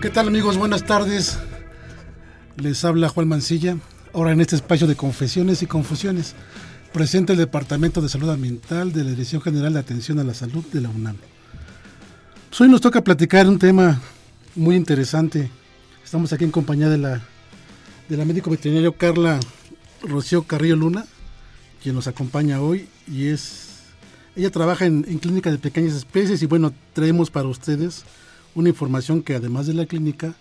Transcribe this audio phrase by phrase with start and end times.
[0.00, 0.56] ¿Qué tal amigos?
[0.56, 1.38] Buenas tardes.
[2.56, 3.76] Les habla Juan Mancilla,
[4.14, 6.34] ahora en este espacio de confesiones y confusiones,
[6.90, 10.64] presente el Departamento de Salud Ambiental de la Dirección General de Atención a la Salud
[10.72, 11.16] de la UNAM.
[12.48, 14.00] Pues hoy nos toca platicar un tema
[14.54, 15.50] muy interesante.
[16.02, 17.20] Estamos aquí en compañía de la,
[18.08, 19.38] de la médico veterinario Carla
[20.02, 21.04] Rocío Carrillo Luna,
[21.82, 23.66] quien nos acompaña hoy y es...
[24.34, 28.06] Ella trabaja en, en clínica de pequeñas especies y bueno, traemos para ustedes
[28.54, 30.34] una información que además de la clínica,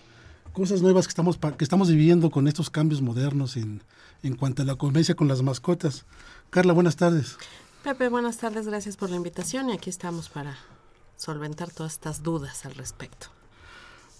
[0.54, 3.82] cosas nuevas que estamos, que estamos viviendo con estos cambios modernos en,
[4.24, 6.06] en cuanto a la convivencia con las mascotas.
[6.50, 7.38] Carla, buenas tardes.
[7.84, 10.58] Pepe, buenas tardes, gracias por la invitación y aquí estamos para
[11.16, 13.28] solventar todas estas dudas al respecto.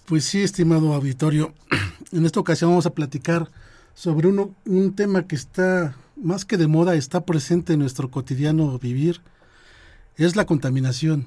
[0.06, 1.52] Pues sí, estimado auditorio,
[2.12, 3.50] en esta ocasión vamos a platicar
[3.94, 8.78] sobre uno, un tema que está más que de moda, está presente en nuestro cotidiano
[8.78, 9.20] vivir,
[10.16, 11.26] es la contaminación.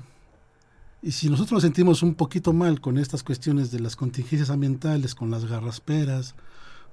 [1.04, 5.16] Y si nosotros nos sentimos un poquito mal con estas cuestiones de las contingencias ambientales,
[5.16, 6.34] con las garrasperas,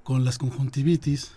[0.03, 1.31] con las conjuntivitis,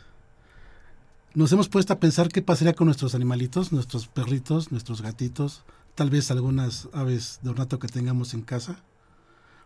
[1.34, 5.62] nos hemos puesto a pensar qué pasaría con nuestros animalitos, nuestros perritos, nuestros gatitos,
[5.94, 8.82] tal vez algunas aves de ornato que tengamos en casa,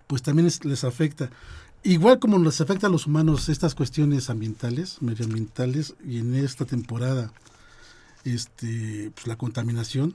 [0.07, 1.31] pues también les afecta.
[1.83, 7.33] Igual como nos afecta a los humanos estas cuestiones ambientales, medioambientales, y en esta temporada
[8.25, 10.15] este, pues la contaminación,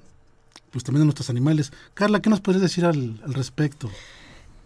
[0.71, 1.71] pues también a nuestros animales.
[1.93, 3.89] Carla, ¿qué nos puedes decir al, respecto?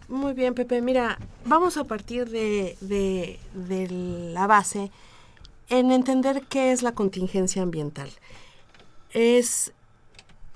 [0.08, 0.80] Muy bien, Pepe.
[0.80, 3.88] Mira, vamos a partir de, de, de,
[4.32, 4.90] la base
[5.68, 8.10] en entender qué es la contingencia ambiental.
[9.12, 9.72] Es,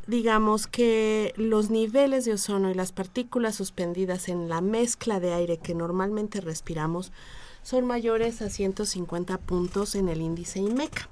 [0.07, 5.59] digamos, que los niveles de ozono y las partículas suspendidas en la mezcla de aire
[5.59, 7.13] que normalmente respiramos
[7.63, 11.09] son mayores a 150 puntos en el índice IMECA.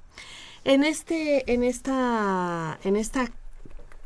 [0.64, 3.30] En, este, en, esta, en esta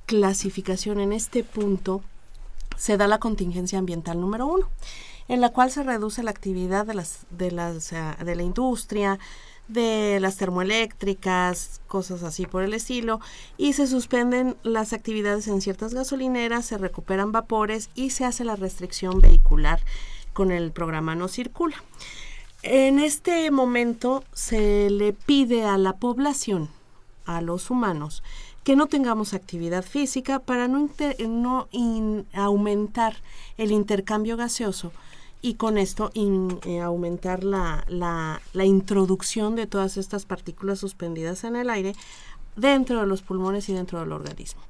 [0.06, 2.02] clasificación, en este punto,
[2.76, 4.68] se da la contingencia ambiental número uno,
[5.28, 9.18] en la cual se reduce la actividad de, las, de, las, de la industria,
[9.68, 13.20] de las termoeléctricas, cosas así por el estilo,
[13.56, 18.56] y se suspenden las actividades en ciertas gasolineras, se recuperan vapores y se hace la
[18.56, 19.80] restricción vehicular
[20.32, 21.76] con el programa No Circula.
[22.62, 26.68] En este momento se le pide a la población,
[27.24, 28.22] a los humanos,
[28.64, 30.88] que no tengamos actividad física para no,
[31.28, 31.68] no
[32.32, 33.16] aumentar
[33.58, 34.92] el intercambio gaseoso
[35.42, 41.56] y con esto eh, aumentar la, la, la, introducción de todas estas partículas suspendidas en
[41.56, 41.94] el aire
[42.56, 44.62] dentro de los pulmones y dentro del organismo.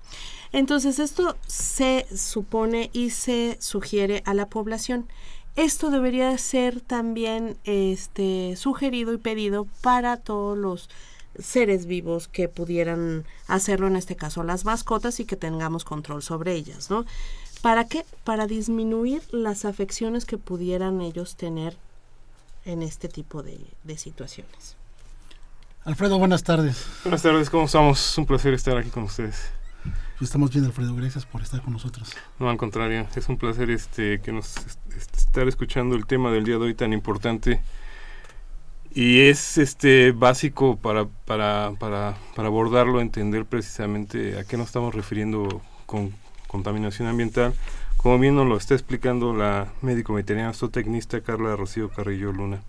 [0.51, 5.07] Entonces esto se supone y se sugiere a la población.
[5.55, 10.91] Esto debería ser también este, sugerido y pedido para todos los
[11.39, 16.55] seres vivos que pudieran hacerlo, en este caso las mascotas, y que tengamos control sobre
[16.55, 17.05] ellas, ¿no?
[17.63, 18.05] ¿Para qué?
[18.25, 21.77] Para disminuir las afecciones que pudieran ellos tener
[22.65, 24.77] en este tipo de, de situaciones.
[25.85, 26.87] Alfredo, buenas tardes.
[27.05, 28.13] Buenas tardes, ¿cómo estamos?
[28.13, 29.51] Es un placer estar aquí con ustedes.
[30.21, 32.13] Estamos bien, Alfredo, gracias por estar con nosotros.
[32.39, 34.55] No, al contrario, es un placer este que nos
[34.97, 37.61] estar escuchando el tema del día de hoy tan importante
[38.95, 44.95] y es este básico para, para, para, para abordarlo, entender precisamente a qué nos estamos
[44.95, 46.15] refiriendo con
[46.47, 47.55] contaminación ambiental.
[47.97, 52.63] Como bien nos lo está explicando la médico veterinaria zootecnista Carla Rocío Carrillo Luna.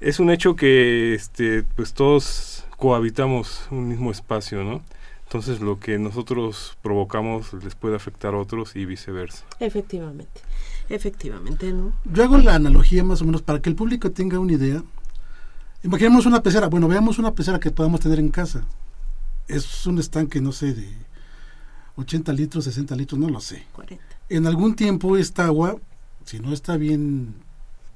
[0.00, 4.82] Es un hecho que este, pues todos cohabitamos un mismo espacio, ¿no?
[5.24, 9.44] Entonces lo que nosotros provocamos les puede afectar a otros y viceversa.
[9.60, 10.40] Efectivamente.
[10.88, 11.92] Efectivamente, ¿no?
[12.04, 14.82] Yo hago la analogía más o menos para que el público tenga una idea.
[15.82, 18.64] Imaginemos una pecera, bueno, veamos una pecera que podamos tener en casa.
[19.48, 20.88] Es un estanque, no sé, de
[21.96, 23.64] 80 litros, 60 litros, no lo sé.
[23.72, 24.04] 40.
[24.28, 25.76] En algún tiempo esta agua,
[26.24, 27.34] si no está bien,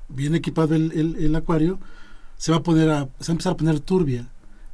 [0.08, 1.79] bien equipado el, el, el acuario,
[2.37, 4.29] se va a poner a, se va a empezar a poner turbia.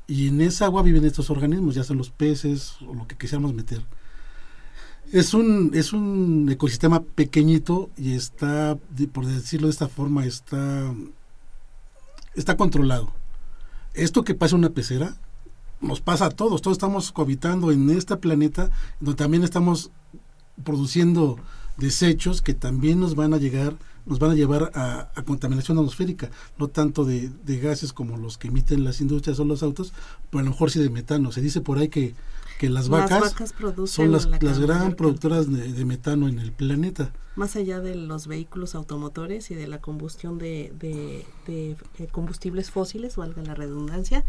[0.07, 3.55] Y en esa agua viven estos organismos, ya sean los peces o lo que quisiéramos
[3.55, 3.83] meter.
[5.15, 8.77] Es un, es un ecosistema pequeñito y está,
[9.13, 10.93] por decirlo de esta forma, está,
[12.35, 13.13] está controlado.
[13.95, 15.15] Esto que pasa en una pecera
[15.81, 19.93] nos pasa a todos, todos estamos cohabitando en este planeta donde también estamos
[20.65, 21.39] produciendo
[21.77, 23.77] desechos que también nos van a llegar,
[24.07, 26.29] nos van a llevar a, contaminación atmosférica,
[26.59, 29.93] no tanto de, de, gases como los que emiten las industrias o los autos,
[30.31, 31.31] pero a lo mejor sí de metano.
[31.31, 32.17] Se dice por ahí que
[32.59, 33.55] que las vacas, las vacas
[33.91, 37.13] son las, la las gran productoras de, de, metano en el planeta.
[37.37, 43.17] Más allá de los vehículos automotores y de la combustión de, de, de combustibles fósiles,
[43.17, 44.25] valga la redundancia,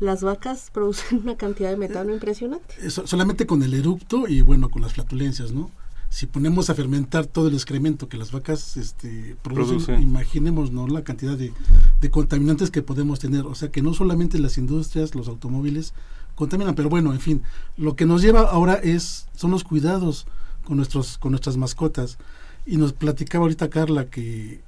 [0.00, 2.74] las vacas producen una cantidad de metano eh, impresionante.
[2.80, 5.70] Eso, solamente con el erupto y bueno, con las flatulencias, ¿no?
[6.12, 10.86] Si ponemos a fermentar todo el excremento que las vacas este, producen, imaginemos ¿no?
[10.86, 11.54] la cantidad de,
[12.02, 13.46] de, contaminantes que podemos tener.
[13.46, 15.94] O sea que no solamente las industrias, los automóviles
[16.34, 17.42] contaminan, pero bueno, en fin,
[17.78, 20.26] lo que nos lleva ahora es son los cuidados
[20.64, 22.18] con nuestros con nuestras mascotas.
[22.66, 24.60] Y nos platicaba ahorita Carla que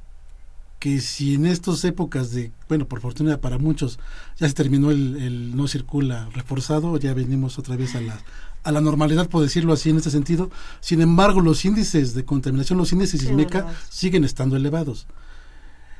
[0.79, 3.99] que si en estas épocas de, bueno, por fortuna para muchos,
[4.39, 8.19] ya se terminó el, el no circula reforzado, ya venimos otra vez a la,
[8.65, 10.51] a la normalidad, por decirlo así, en este sentido.
[10.81, 15.07] Sin embargo, los índices de contaminación, los índices sísmica, siguen estando elevados.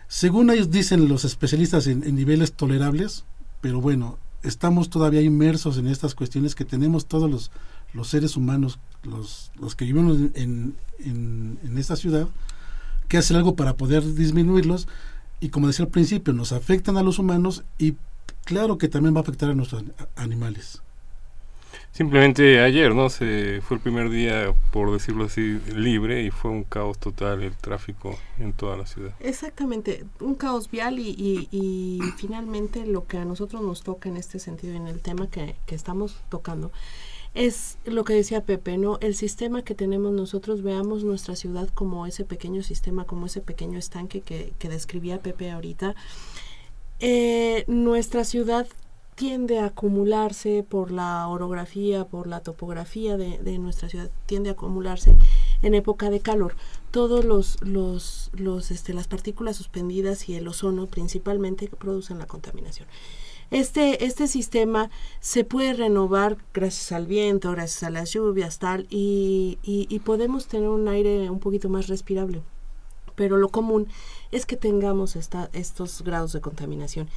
[0.09, 3.25] Según ellos dicen los especialistas en, niveles tolerables,
[3.61, 7.51] pero bueno, estamos todavía inmersos en estas cuestiones que tenemos todos los,
[7.93, 12.29] los seres humanos, los, los que vivimos en, en, en esta ciudad,
[13.09, 14.89] que hacer algo para poder disminuirlos
[15.41, 17.97] y como decía al principio, nos afectan a los humanos y
[18.45, 19.85] claro que también va a afectar a nuestros
[20.17, 20.81] animales.
[21.95, 23.09] Simplemente ayer, ¿no?
[23.09, 27.55] Se fue el primer día, por decirlo así, libre y fue un caos total el
[27.55, 29.13] tráfico en toda la ciudad.
[29.21, 31.15] Exactamente, un caos vial y,
[31.53, 35.55] y, finalmente lo que a nosotros nos toca en este sentido, en el tema que,
[35.67, 36.73] que estamos tocando,
[37.33, 38.99] es lo que decía Pepe, ¿no?
[39.01, 43.79] El sistema que tenemos nosotros, veamos nuestra ciudad como ese pequeño sistema, como ese pequeño
[43.79, 45.95] estanque que, que describía Pepe ahorita.
[46.99, 48.67] Eh, nuestra ciudad
[49.15, 54.53] tiende a acumularse por la orografía, por la topografía de, de, nuestra ciudad, tiende a
[54.53, 55.15] acumularse
[55.63, 56.57] en época de calor.
[56.91, 62.89] Todos los, los, los este, las partículas suspendidas y el ozono principalmente producen la contaminación.
[63.51, 64.91] Este, este sistema
[65.21, 70.69] se puede renovar gracias al viento, gracias a las lluvias, tal, y, y, podemos tener
[70.69, 72.43] un aire un poquito más respirable.
[73.15, 73.87] Pero lo común
[74.35, 77.09] es que tengamos esta, estos grados de contaminación.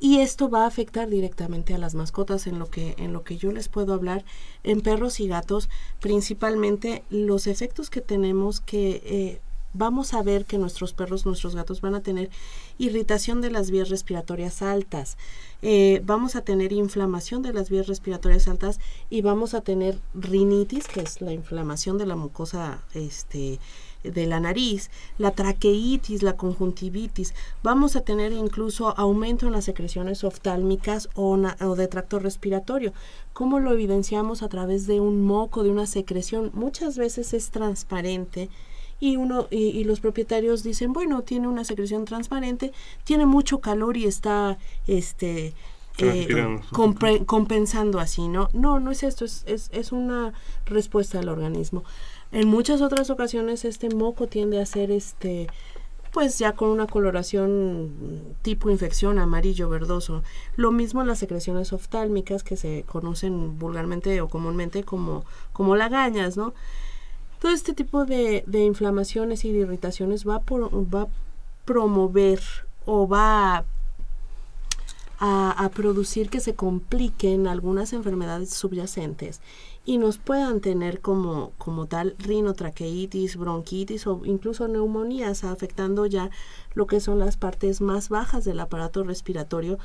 [0.00, 3.36] Y esto va a afectar directamente a las mascotas en lo que, en lo que
[3.36, 4.24] yo les puedo hablar,
[4.64, 5.68] en perros y gatos,
[6.00, 9.40] principalmente los efectos que tenemos que eh,
[9.74, 12.30] vamos a ver que nuestros perros, nuestros gatos van a tener
[12.78, 15.16] irritación de las vías respiratorias altas,
[15.62, 20.88] eh, vamos a tener inflamación de las vías respiratorias altas y vamos a tener rinitis,
[20.88, 23.58] que es la inflamación de la mucosa este,
[24.02, 30.24] de la nariz, la traqueitis, la conjuntivitis, vamos a tener incluso aumento en las secreciones
[30.24, 32.92] oftálmicas o, o de tracto respiratorio.
[33.32, 36.50] ¿Cómo lo evidenciamos a través de un moco, de una secreción?
[36.54, 38.50] Muchas veces es transparente
[39.02, 42.70] y uno y, los propietarios dicen bueno tiene una secreción transparente
[43.02, 45.54] tiene mucho calor y está este
[45.98, 46.60] eh,
[47.26, 50.32] compensando así no no no es esto es, es, es una
[50.66, 51.82] respuesta del organismo
[52.32, 55.48] en muchas otras ocasiones este moco tiende a ser este
[56.12, 60.22] pues ya con una coloración tipo infección amarillo verdoso.
[60.56, 66.52] Lo mismo las secreciones oftálmicas que se conocen vulgarmente o comúnmente como, como lagañas, ¿no?
[67.40, 71.08] Todo este tipo de, de inflamaciones y de irritaciones va, por, va a
[71.64, 72.40] promover
[72.84, 73.64] o va
[75.24, 79.40] a, producir que se compliquen algunas enfermedades subyacentes
[79.84, 86.30] y nos puedan tener como, como tal rinotraqueitis, bronquitis o incluso neumonías, afectando ya
[86.74, 89.78] lo que son las partes más bajas del aparato respiratorio,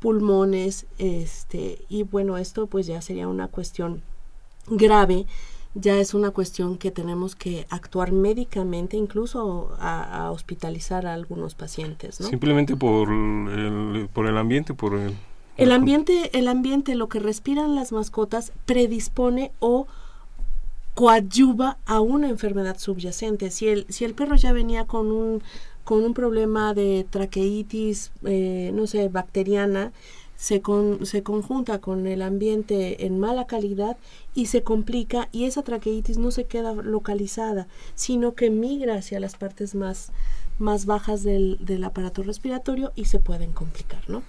[0.00, 4.02] pulmones, este, y bueno, esto pues ya sería una cuestión
[4.66, 5.26] grave
[5.74, 12.20] ya es una cuestión que tenemos que actuar médicamente, incluso a, hospitalizar a algunos pacientes.
[12.20, 12.28] ¿no?
[12.28, 15.14] Simplemente por el, por el ambiente, por el...
[15.56, 19.86] El ambiente, el ambiente, lo que respiran las mascotas, predispone o
[20.94, 23.50] coadyuva a una enfermedad subyacente.
[23.50, 25.42] Si el, si el perro ya venía con un,
[25.84, 29.92] con un problema de traqueitis, eh, no sé, bacteriana,
[30.36, 33.96] se, con, se conjunta con el ambiente en mala calidad
[34.34, 39.36] y se complica y esa traqueitis no se queda localizada, sino que migra hacia las
[39.36, 40.10] partes más,
[40.58, 44.22] más bajas del, del aparato respiratorio y se pueden complicar, ¿no?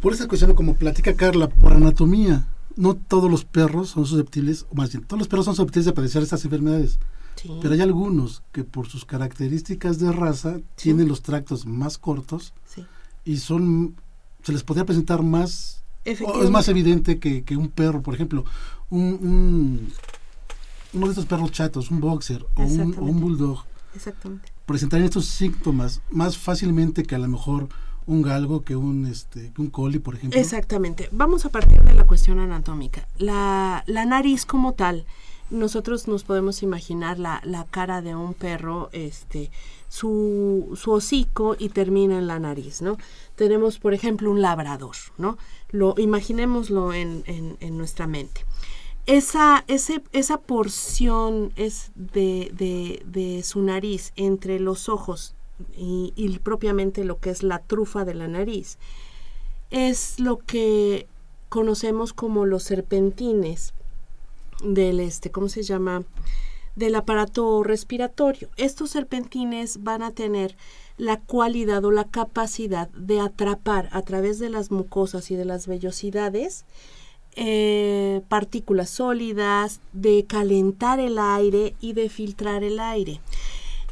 [0.00, 4.74] Por esa cuestión, como platica Carla, por anatomía, no todos los perros son susceptibles, o
[4.74, 6.98] más bien, todos los perros son susceptibles de padecer estas enfermedades.
[7.62, 12.52] Pero hay algunos que por sus características de raza tienen los tractos más cortos
[13.24, 13.94] y son
[14.42, 18.44] se les podría presentar más, es más evidente que, que, un perro, por ejemplo,
[18.88, 19.92] un,
[20.92, 23.64] uno de estos perros chatos, un boxer o un, bulldog,
[23.94, 24.50] Exactamente.
[24.64, 27.68] presentarían estos síntomas más fácilmente que a lo mejor
[28.08, 32.04] un galgo que un este un coli por ejemplo exactamente vamos a partir de la
[32.04, 35.06] cuestión anatómica la, la nariz como tal
[35.50, 39.50] nosotros nos podemos imaginar la, la cara de un perro este
[39.88, 42.98] su, su hocico y termina en la nariz, ¿no?
[43.36, 45.38] Tenemos, por ejemplo, un labrador, ¿no?
[45.70, 48.44] Lo, imaginémoslo en, en, nuestra mente.
[49.06, 55.34] esa, ese, esa porción es de, de, de, su nariz entre los ojos
[55.76, 58.78] y, propiamente lo que es la trufa de la nariz
[59.70, 61.06] es lo que
[61.48, 63.74] conocemos como los serpentines
[64.62, 66.04] del este, ¿cómo se llama?
[66.74, 68.48] del aparato respiratorio.
[68.56, 70.56] Estos serpentines van a tener
[70.96, 75.66] la cualidad o la capacidad de atrapar a través de las mucosas y de las
[75.66, 76.64] vellosidades
[77.40, 83.20] eh, partículas sólidas, de calentar el aire y de filtrar el aire.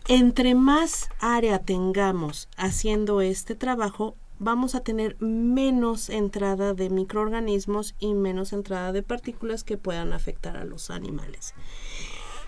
[0.09, 8.15] Entre más área tengamos haciendo este trabajo, vamos a tener menos entrada de microorganismos y
[8.15, 11.55] menos entrada de partículas que puedan afectar a los animales.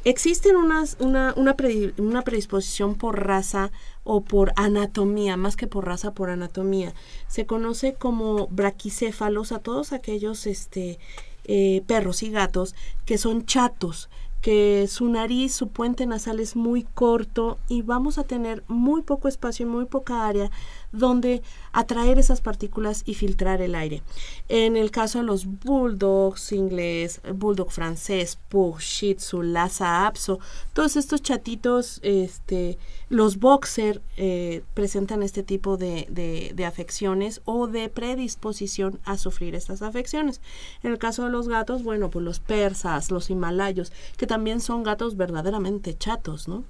[0.04, 3.72] Existen una, una, una, predisposición por raza
[4.04, 6.94] o por anatomía, más que por raza, por anatomía.
[7.26, 11.00] Se conoce como braquicéfalos a todos aquellos este,
[11.44, 14.08] eh, perros y gatos que son chatos,
[14.40, 19.28] que su nariz, su puente nasal es muy corto y vamos a tener muy poco
[19.28, 20.50] espacio y muy poca área
[20.92, 21.42] donde
[21.72, 24.02] atraer esas partículas y filtrar el aire.
[24.48, 30.40] En el caso de los bulldogs inglés, bulldog francés, pug, shih tzu, lhasa apso,
[30.72, 32.78] todos estos chatitos, este,
[33.08, 36.06] los boxer eh, presentan este tipo de,
[36.54, 40.40] de, afecciones o de predisposición a sufrir estas afecciones.
[40.82, 44.82] En el caso de los gatos, bueno, pues los persas, los himalayos, que también son
[44.82, 46.64] gatos verdaderamente chatos, ¿no?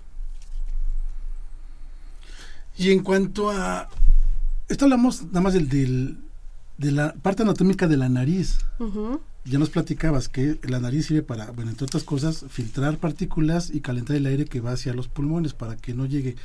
[2.76, 3.88] Y en cuanto a
[4.68, 6.18] esto hablamos nada más del,
[6.78, 8.58] de la parte anatómica de la nariz.
[9.44, 13.80] Ya nos platicabas que la nariz sirve para, bueno, entre otras cosas, filtrar partículas y
[13.80, 16.36] calentar el aire que va hacia los pulmones para que no llegue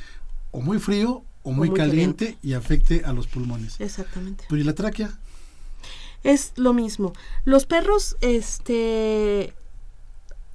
[0.52, 3.78] o muy frío o muy, caliente, y afecte a los pulmones.
[3.78, 4.44] Exactamente.
[4.48, 5.12] Pero ¿y la tráquea?
[6.22, 7.12] Es lo mismo.
[7.44, 9.52] Los perros, este,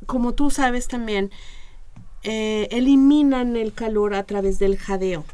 [0.07, 1.29] como tú sabes también,
[2.23, 5.25] eh, eliminan el calor a través del jadeo.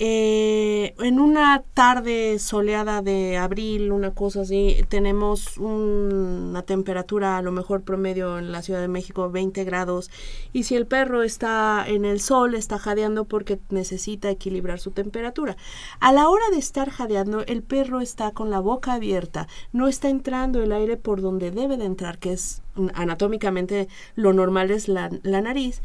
[0.00, 7.50] Eh, en una tarde soleada de abril, una cosa así, tenemos una temperatura a lo
[7.50, 10.08] mejor promedio en la Ciudad de México 20 grados.
[10.52, 15.56] Y si el perro está en el sol está jadeando porque necesita equilibrar su temperatura.
[15.98, 20.08] A la hora de estar jadeando, el perro está con la boca abierta, no está
[20.10, 22.62] entrando el aire por donde debe de entrar, que es
[22.94, 25.82] anatómicamente lo normal es la nariz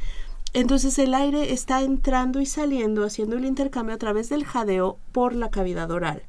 [0.54, 5.34] entonces el aire está entrando y saliendo, haciendo el intercambio a través del jadeo por
[5.34, 6.24] la cavidad oral.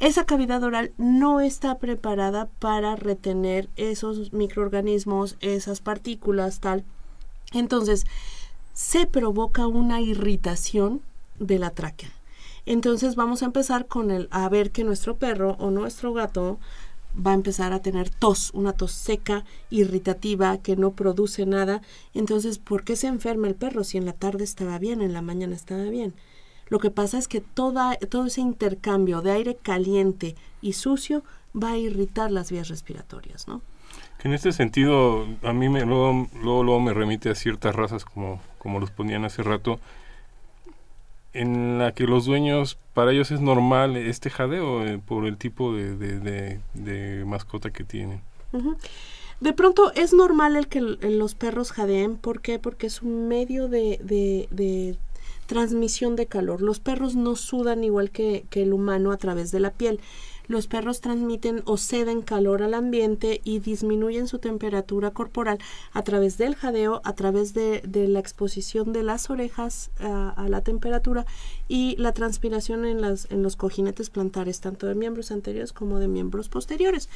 [0.00, 6.84] Esa cavidad oral no está preparada para retener esos microorganismos, esas partículas, tal.
[7.52, 8.06] Entonces,
[8.72, 11.02] se provoca una irritación
[11.38, 12.10] de la tráquea.
[12.66, 16.58] Entonces vamos a empezar con el a ver que nuestro perro o nuestro gato
[17.14, 21.82] va a empezar a tener tos, una tos seca, irritativa, que no produce nada.
[22.14, 25.22] Entonces, ¿por qué se enferma el perro si en la tarde estaba bien, en la
[25.22, 26.14] mañana estaba bien?
[26.68, 31.24] Lo que pasa es que toda, todo ese intercambio de aire caliente y sucio
[31.60, 33.60] va a irritar las vías respiratorias, ¿no?
[34.18, 38.40] Que en este sentido, a mí me, luego, luego, me remite a ciertas razas, como,
[38.58, 39.80] como los ponían hace rato,
[41.32, 45.72] en la que los dueños, para ellos es normal este jadeo eh, por el tipo
[45.74, 48.20] de, de, mascota que tienen.
[49.40, 52.58] De pronto es normal el que los perros jadeen, ¿por qué?
[52.58, 54.96] Porque es un medio de,
[55.46, 56.60] transmisión de calor.
[56.60, 60.00] Los perros no sudan igual que el humano a través de la piel
[60.50, 65.58] los perros transmiten o ceden calor al ambiente y disminuyen su temperatura corporal
[65.92, 71.24] a través del jadeo, a través de, la exposición de las orejas a, la temperatura
[71.68, 73.00] y la transpiración en
[73.42, 77.08] los cojinetes plantares, tanto de miembros anteriores como de miembros posteriores.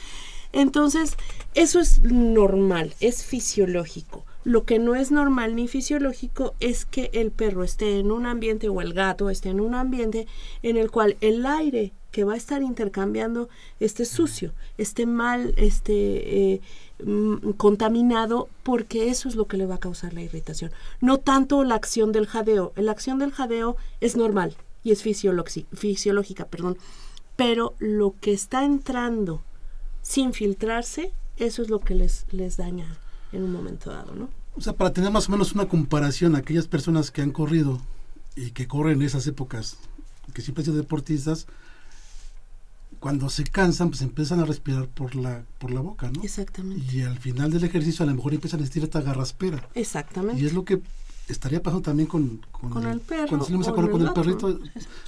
[0.52, 1.16] Entonces,
[1.54, 4.24] eso es normal, es fisiológico.
[4.44, 8.68] Lo que no es normal ni fisiológico es que el perro esté en un ambiente
[8.68, 10.28] o el gato esté en un ambiente
[10.62, 13.48] en el cual el aire que va a estar intercambiando
[13.80, 16.60] este sucio, este mal, este eh,
[17.04, 20.70] mm, contaminado, porque eso es lo que le va a causar la irritación.
[21.00, 22.72] No tanto la acción del jadeo.
[22.76, 26.78] La acción del jadeo es normal y es fisiológica, perdón.
[27.34, 29.42] Pero lo que está entrando
[30.00, 32.96] sin filtrarse, eso es lo que les, les daña
[33.32, 34.28] en un momento dado, ¿no?
[34.54, 37.80] O sea, para tener más o menos una comparación, aquellas personas que han corrido
[38.36, 39.78] y que corren en esas épocas,
[40.32, 41.48] que siempre han sido deportistas,
[43.04, 46.22] cuando se cansan, pues empiezan a respirar por la, por la boca, ¿no?
[46.22, 46.96] Exactamente.
[46.96, 49.68] Y al final del ejercicio a lo mejor empiezan a estirar esta garraspera.
[49.74, 50.40] Exactamente.
[50.40, 50.80] Y es lo que
[51.28, 53.28] estaría pasando también con, con, el, perro.
[53.28, 54.58] Cuando salimos a con el perrito.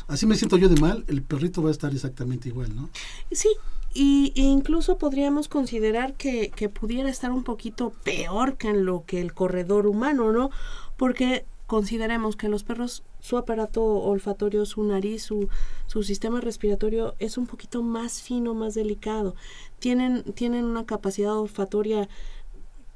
[0.08, 2.90] Así me siento yo de mal, el perrito va a estar exactamente igual, ¿no?
[3.32, 3.48] Sí,
[3.94, 9.06] Y, e incluso podríamos considerar que, que pudiera estar un poquito peor que en lo
[9.06, 10.50] que el corredor humano, ¿no?
[10.98, 15.48] Porque consideremos que los perros, su aparato olfatorio, su nariz, su,
[15.88, 19.34] su sistema respiratorio es un poquito más fino, más delicado.
[19.80, 22.08] Tienen, tienen una capacidad olfatoria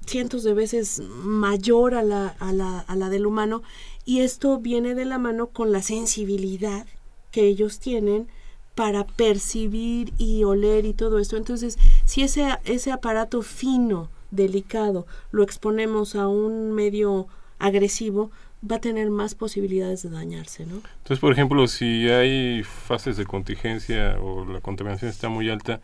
[0.07, 3.65] cientos de veces mayor a la, a la, a la del humano
[4.05, 6.87] y esto viene de la mano con la sensibilidad
[7.33, 8.29] que ellos tienen
[8.77, 11.39] para percibir y oler y todo esto.
[11.39, 17.27] Entonces, si ese, ese aparato fino, delicado, lo exponemos a un medio
[17.59, 18.31] agresivo,
[18.69, 20.77] va a tener más posibilidades de dañarse, ¿no?
[20.77, 25.81] Entonces, por ejemplo, si hay fases de contingencia o la contaminación está muy alta,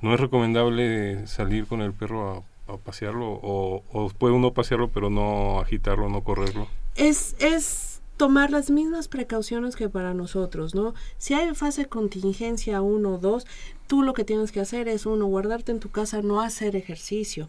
[0.00, 3.28] ¿no es recomendable salir con el perro a, pasearlo?
[3.42, 6.68] O, o, puede uno pasearlo pero no agitarlo, no correrlo?
[6.96, 10.94] Es, es tomar las mismas precauciones que para nosotros, ¿no?
[11.18, 13.46] Si hay fase de contingencia uno o dos,
[13.86, 17.48] tú lo que tienes que hacer es, uno, guardarte en tu casa, no hacer ejercicio.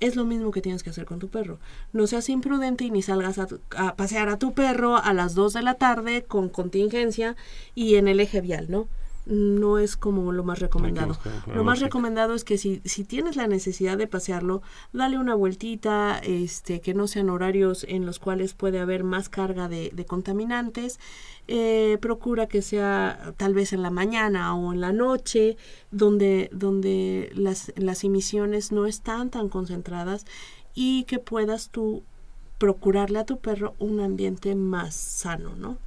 [0.00, 1.58] Es lo mismo que tienes que hacer con tu perro.
[1.92, 5.52] No seas imprudente y ni salgas a, a pasear a tu perro a las 2
[5.54, 7.36] de la tarde con contingencia
[7.74, 8.88] y en el eje vial, ¿no?
[9.28, 11.16] No es como lo más recomendado.
[11.54, 16.18] Lo más recomendado es que si, si tienes la necesidad de pasearlo, dale una vueltita,
[16.18, 20.98] este, que no sean horarios en los cuales puede haber más carga de, contaminantes.
[21.46, 25.56] Eh, procura que sea tal vez en la mañana o en la noche,
[25.90, 30.26] donde, donde las, las emisiones no están tan concentradas
[30.74, 32.02] y que puedas tú
[32.58, 35.78] procurarle a tu perro un ambiente más sano, ¿no?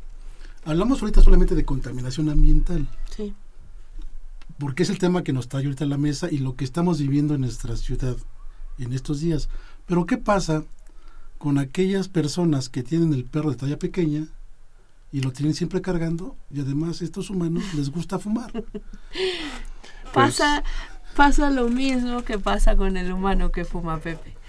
[0.64, 2.88] Hablamos ahorita solamente de contaminación ambiental.
[3.16, 3.34] Sí.
[4.60, 7.00] Porque es el tema que nos trae ahorita a la mesa y lo que estamos
[7.00, 8.16] viviendo en nuestra ciudad
[8.78, 9.50] en estos días.
[9.88, 10.64] Pero ¿qué pasa
[11.38, 14.28] con aquellas personas que tienen el perro de talla pequeña
[15.12, 18.52] y lo tienen siempre cargando y además estos humanos les gusta fumar?
[20.14, 20.64] pasa,
[21.16, 24.41] pasa lo mismo que pasa con el humano que fuma Pepe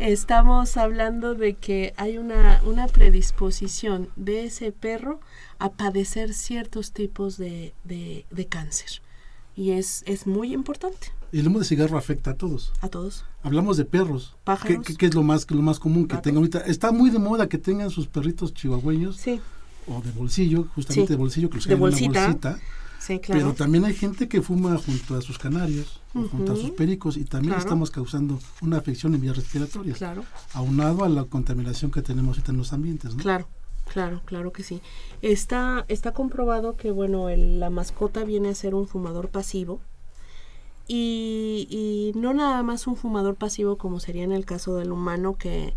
[0.00, 5.20] estamos hablando de que hay una, una predisposición de ese perro
[5.58, 9.02] a padecer ciertos tipos de, de, cáncer.
[9.54, 11.12] Y es, es muy importante.
[11.32, 12.72] El humo de cigarro afecta a todos.
[12.80, 13.24] A todos.
[13.42, 14.36] Hablamos de perros.
[14.42, 14.84] Pájaros.
[14.98, 16.60] ¿Qué, es lo más, lo más común que tengan ahorita?
[16.60, 19.16] Está muy de moda que tengan sus perritos chihuahueños.
[19.16, 19.40] Sí.
[19.86, 22.26] O de bolsillo, justamente de bolsillo, que los de bolsita.
[22.26, 22.58] bolsita.
[23.00, 23.40] Sí, claro.
[23.40, 27.24] Pero también hay gente que fuma junto a sus canarios, junto a sus pericos, y
[27.24, 29.96] también estamos causando una afección en vías respiratorias.
[29.96, 30.22] Claro.
[30.52, 33.22] Aunado a la contaminación que tenemos ahorita en los ambientes, ¿no?
[33.22, 33.48] Claro.
[33.90, 34.82] Claro, claro que sí.
[35.20, 39.80] Está, está comprobado que, bueno, la mascota viene a ser un fumador pasivo.
[40.86, 45.36] Y, y, no nada más un fumador pasivo como sería en el caso del humano
[45.36, 45.74] que,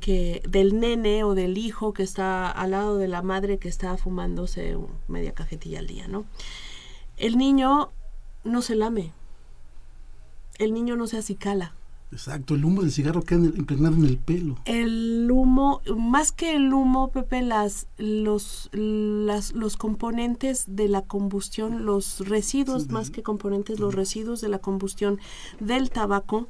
[0.00, 3.96] que del nene o del hijo que está al lado de la madre que está
[3.96, 4.76] fumándose
[5.08, 6.24] media cajetilla al día, ¿no?
[7.16, 7.90] El niño
[8.44, 9.12] no se lame.
[10.58, 11.74] El niño no se acicala.
[12.12, 14.56] Exacto, el humo del cigarro queda impregnado en el pelo.
[14.64, 21.84] El humo, más que el humo, Pepe, las, los, las, los componentes de la combustión,
[21.84, 25.18] los residuos, más que componentes, los residuos de la combustión
[25.58, 26.48] del tabaco,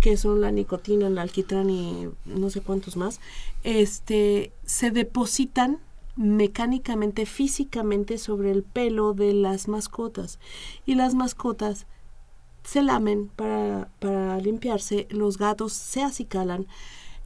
[0.00, 3.20] que son la nicotina, el alquitrán y no sé cuántos más,
[3.64, 5.78] este, se depositan
[6.16, 10.38] mecánicamente, físicamente sobre el pelo de las mascotas.
[10.86, 11.86] Y las mascotas
[12.64, 16.66] se lamen para, para limpiarse, los gatos se acicalan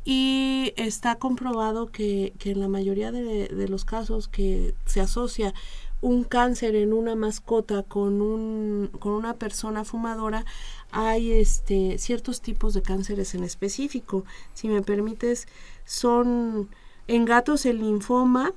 [0.05, 5.55] y está comprobado que, que en la mayoría de, de, los casos que se asocia
[6.01, 10.45] un cáncer en una mascota con, un, con una persona fumadora,
[10.91, 14.25] hay este, ciertos tipos de cánceres en específico.
[14.55, 15.47] Si me permites,
[15.85, 16.69] son
[17.07, 18.53] en gatos el linfoma,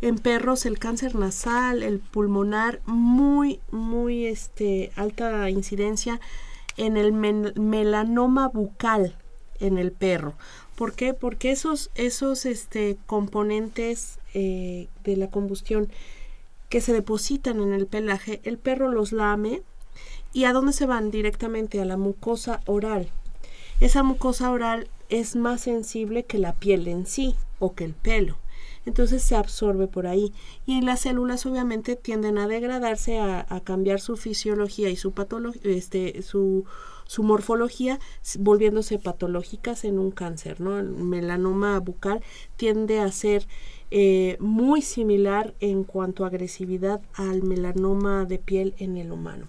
[0.00, 6.20] en perros el cáncer nasal, el pulmonar, muy, muy este, alta incidencia
[6.76, 9.16] en el melanoma bucal
[9.60, 10.34] en el perro.
[10.74, 11.14] ¿Por qué?
[11.14, 15.88] Porque esos, esos este, componentes eh, de la combustión
[16.72, 19.60] que se depositan en el pelaje, el perro los lame
[20.32, 23.10] y a dónde se van directamente a la mucosa oral.
[23.80, 28.38] Esa mucosa oral es más sensible que la piel en sí o que el pelo
[28.84, 30.32] entonces se absorbe por ahí.
[30.66, 35.12] Y las células obviamente tienden a degradarse, a, cambiar su fisiología y su,
[35.62, 36.64] este, su,
[37.06, 38.00] su morfología,
[38.38, 40.60] volviéndose patológicas en un cáncer.
[40.60, 40.78] ¿no?
[40.78, 42.22] El melanoma bucal
[42.56, 43.46] tiende a ser
[43.94, 49.48] eh, muy similar en cuanto a agresividad al melanoma de piel en el humano.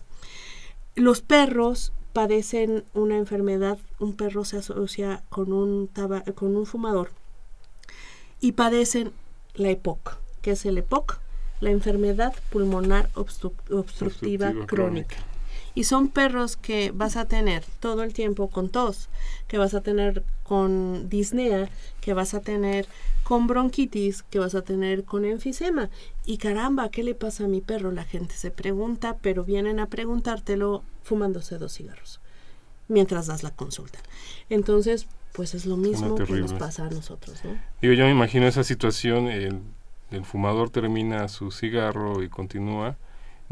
[0.96, 5.90] Los perros padecen una enfermedad, un perro se asocia con un,
[6.36, 7.12] con un fumador
[8.42, 9.14] y padecen
[9.54, 10.18] la EPOC.
[10.42, 11.22] ¿Qué es el EPOC?
[11.62, 15.16] La enfermedad pulmonar obstructiva, crónica.
[15.76, 19.10] Y son perros que vas a tener todo el tiempo con tos,
[19.48, 21.70] que vas a tener con disnea,
[22.02, 22.88] que vas a tener
[23.24, 25.90] con bronquitis, que vas a tener con enfisema.
[26.26, 27.92] Y caramba, ¿qué le pasa a mi perro?
[27.92, 32.20] La gente se pregunta, pero vienen a preguntártelo fumándose dos cigarros
[32.88, 34.00] mientras das la consulta.
[34.50, 37.58] Entonces, pues es lo mismo que nos pasa a nosotros, ¿no?
[37.82, 39.60] Digo, yo me imagino esa situación, el,
[40.12, 42.98] el fumador termina su cigarro y continúa,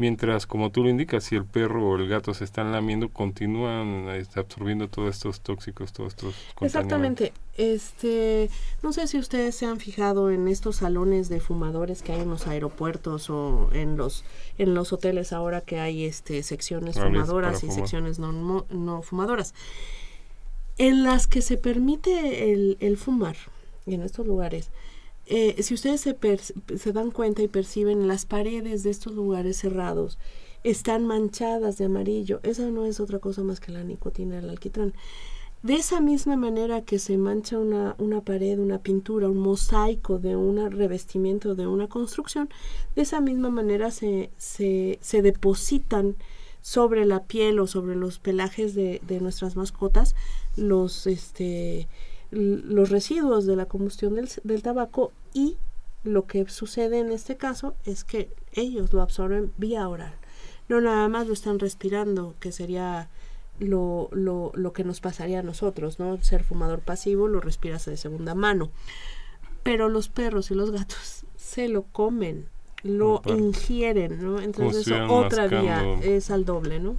[0.02, 4.08] mientras como tú lo indicas, si el perro o el gato se están lamiendo, continúan
[4.08, 7.32] este, absorbiendo todos estos tóxicos, todos estos Exactamente.
[7.56, 8.50] Este,
[8.82, 12.30] no sé si ustedes se han fijado en estos salones de fumadores que hay en
[12.30, 14.24] los aeropuertos o en los
[14.58, 19.54] en los hoteles ahora que hay este secciones fumadoras y secciones no, no fumadoras.
[20.78, 23.36] En las que se permite el, el fumar
[23.86, 24.70] en estos lugares
[25.34, 30.18] eh, si ustedes se, dan cuenta y perciben las paredes de estos lugares cerrados
[30.62, 34.92] están manchadas de amarillo, esa no es otra cosa más que la nicotina del alquitrán.
[35.62, 40.36] De esa misma manera que se mancha una, una pared, una pintura, un mosaico de
[40.36, 42.50] un revestimiento de una construcción,
[42.94, 46.14] de esa misma manera se, se, se depositan
[46.60, 50.14] sobre la piel o sobre los pelajes de, de nuestras mascotas
[50.56, 51.88] los, este,
[52.30, 55.56] los residuos de la combustión del, del tabaco y
[56.04, 60.14] lo que sucede en este caso es que ellos lo absorben vía oral.
[60.68, 63.08] No nada más lo están respirando, que sería
[63.58, 66.20] lo, lo, lo que nos pasaría a nosotros, ¿no?
[66.22, 68.70] Ser fumador pasivo lo respiras de segunda mano.
[69.62, 72.48] Pero los perros y los gatos se lo comen,
[72.82, 74.40] lo ingieren, ¿no?
[74.40, 76.96] Entonces eso otra vía es al doble, ¿no?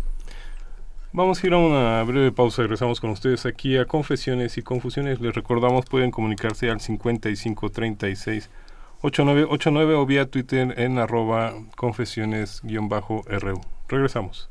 [1.15, 5.21] Vamos a ir a una breve pausa regresamos con ustedes aquí a Confesiones y Confusiones.
[5.21, 8.49] Les recordamos, pueden comunicarse al 5536
[9.01, 13.61] 8989 o vía Twitter en arroba confesiones-ru.
[13.87, 14.49] Regresamos.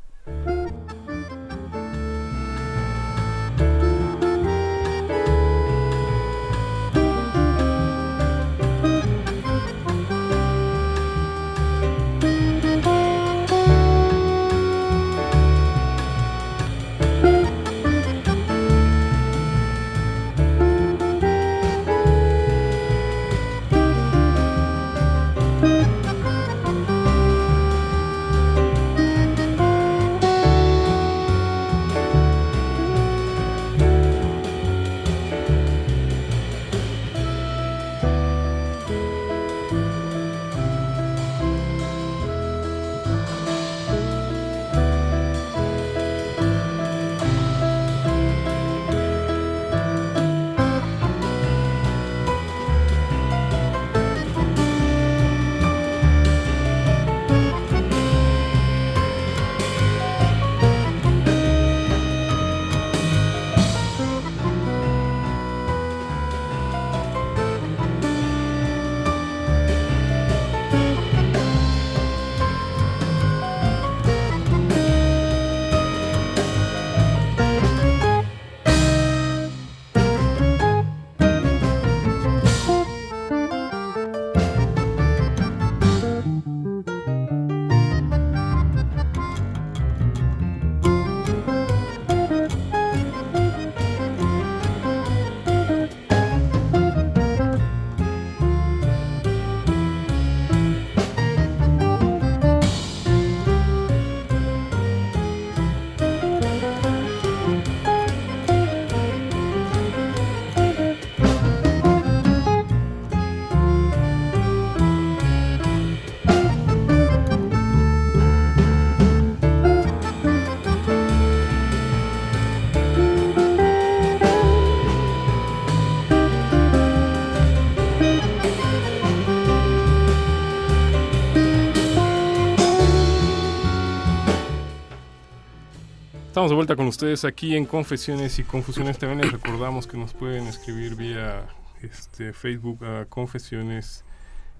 [136.43, 138.97] Estamos de vuelta con ustedes aquí en Confesiones y Confusiones.
[138.97, 141.47] También les recordamos que nos pueden escribir vía
[141.81, 144.03] este, Facebook a Confesiones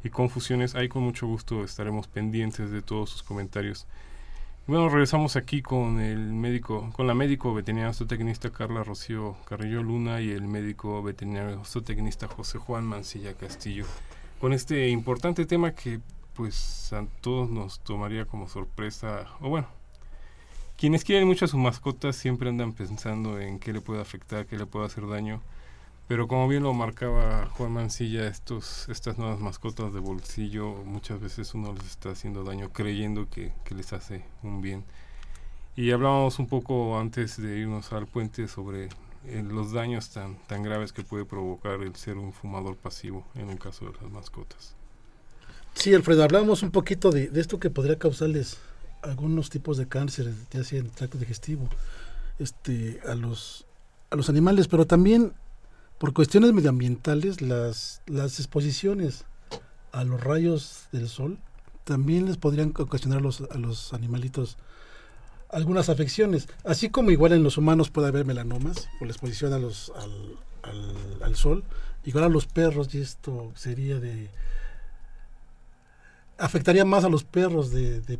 [0.02, 0.76] y Confusiones.
[0.76, 3.86] Ahí con mucho gusto estaremos pendientes de todos sus comentarios.
[4.66, 10.22] Bueno, regresamos aquí con el médico, con la médico veterinario zootecnista Carla Rocío Carrillo Luna
[10.22, 13.86] y el médico veterinario zootecnista José Juan Mancilla Castillo.
[14.40, 16.00] Con este importante tema que
[16.34, 19.68] pues a todos nos tomaría como sorpresa, o bueno,
[20.78, 24.58] quienes quieren mucho a sus mascotas siempre andan pensando en qué le puede afectar, qué
[24.58, 25.42] le puede hacer daño.
[26.08, 31.54] Pero como bien lo marcaba Juan Mancilla, estos, estas nuevas mascotas de bolsillo muchas veces
[31.54, 34.84] uno les está haciendo daño creyendo que, les hace un bien.
[35.76, 38.90] Y hablábamos un poco antes de irnos al puente sobre
[39.26, 43.50] eh, los daños tan, tan graves que puede provocar el ser un fumador pasivo en
[43.50, 44.76] el caso de las mascotas.
[45.74, 48.60] Sí, Alfredo, hablábamos un poquito de, de esto que podría causarles
[49.04, 51.70] algunos tipos de cáncer, ya sea en el tracto digestivo,
[52.40, 53.66] este, a los
[54.10, 55.34] a los animales, pero también
[55.98, 59.26] por cuestiones medioambientales las, las exposiciones
[59.92, 61.40] a los rayos del sol
[61.84, 64.58] también les podrían ocasionar los, a los animalitos
[65.50, 69.60] algunas afecciones, así como igual en los humanos puede haber melanomas por la exposición a
[69.60, 71.64] los, al, al, sol,
[72.06, 74.30] igual a los perros y esto sería de
[76.44, 78.18] afectaría más a los perros de,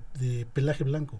[0.54, 1.18] pelaje blanco.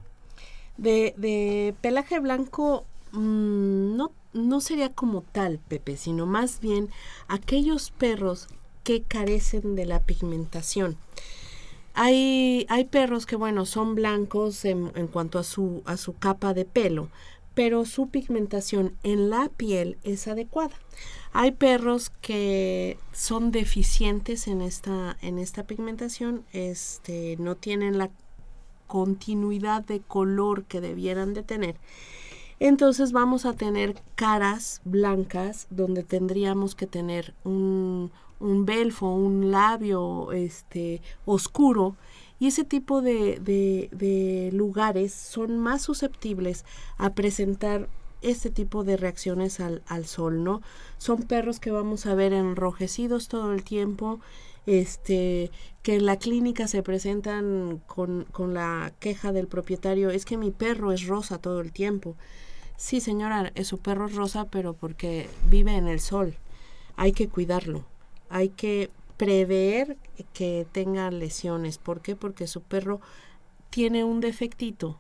[0.78, 6.90] De, de pelaje blanco mmm, no no sería como tal, Pepe, sino más bien
[7.28, 8.48] aquellos perros
[8.84, 10.98] que carecen de la pigmentación.
[11.94, 16.56] Hay, hay perros que, bueno, son blancos en, en, cuanto a su, a su capa
[16.56, 17.10] de pelo,
[17.54, 20.76] pero su pigmentación en la piel es adecuada.
[21.32, 28.10] Hay perros que son deficientes en esta, en esta pigmentación, este, no tienen la
[28.88, 31.76] continuidad de color que debieran de tener
[32.64, 40.32] entonces vamos a tener caras blancas donde tendríamos que tener un, un belfo, un labio
[40.32, 41.98] este, oscuro
[42.44, 46.66] y ese tipo de, de, lugares son más susceptibles
[46.98, 47.88] a presentar
[48.22, 50.62] este tipo de reacciones al, al, sol, ¿no?
[50.98, 54.20] Son perros que vamos a ver enrojecidos todo el tiempo,
[54.66, 55.52] este,
[55.84, 60.52] que en la clínica se presentan con, con la queja del propietario, es que mi
[60.52, 62.18] perro es rosa todo el tiempo.
[62.76, 66.36] Sí, señora, es su perro rosa, pero porque vive en el sol.
[66.98, 67.86] Hay que cuidarlo.
[68.28, 68.90] Hay que
[69.24, 69.98] prever
[70.34, 71.78] que tenga lesiones.
[71.78, 72.16] ¿Por qué?
[72.16, 73.00] Porque su perro
[73.70, 75.00] tiene un defectito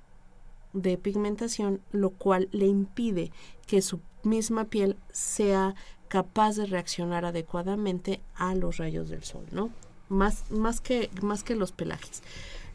[0.72, 3.32] de pigmentación, lo cual le impide
[3.68, 5.76] que su misma piel sea
[6.08, 9.72] capaz de reaccionar adecuadamente a los rayos del sol, ¿no?
[10.08, 12.24] Más, más, que, más que los pelajes.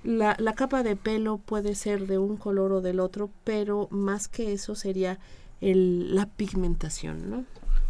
[0.04, 4.28] La, la, capa de pelo puede ser de un color o del otro, pero más
[4.28, 5.18] que eso sería
[5.60, 7.44] el, la pigmentación, ¿no?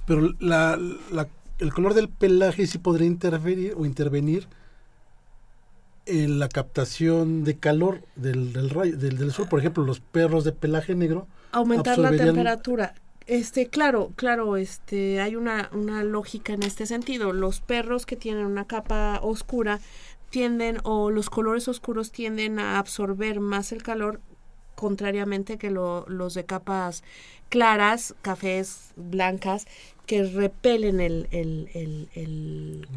[0.07, 0.79] Pero la,
[1.13, 4.47] la, el color del pelaje sí podría interferir o intervenir
[6.07, 9.49] en la captación de calor del, del, rayo, del, del sol.
[9.49, 11.27] Por ejemplo, los perros de pelaje negro.
[11.53, 12.95] Aumentar la temperatura.
[13.27, 17.35] Este, claro, claro, este, hay una, una lógica en este sentido.
[17.35, 19.81] Los perros que tienen una capa oscura
[20.31, 24.21] tienden o los colores oscuros tienden a absorber más el calor
[24.75, 27.03] contrariamente que los de capas
[27.49, 29.67] claras, cafés, blancas,
[30.07, 32.89] que repelen el, el, el, el,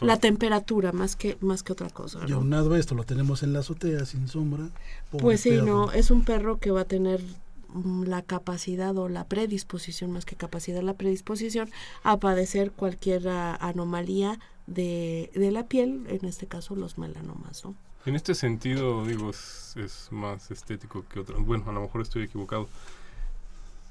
[0.00, 2.20] la temperatura más que más que otra cosa.
[2.28, 4.70] Y aunado a esto, lo tenemos en la azotea sin sombra.
[5.10, 7.20] Pues sí, no, es un perro que va a tener
[7.68, 11.68] mm, la capacidad o la predisposición, más que capacidad, la predisposición
[12.04, 17.74] a padecer cualquier anomalía de, de la piel, en este caso los melanomas, ¿no?
[18.06, 21.38] En este sentido, digo, es, más estético que otro.
[21.42, 22.68] Bueno, a lo mejor estoy equivocado.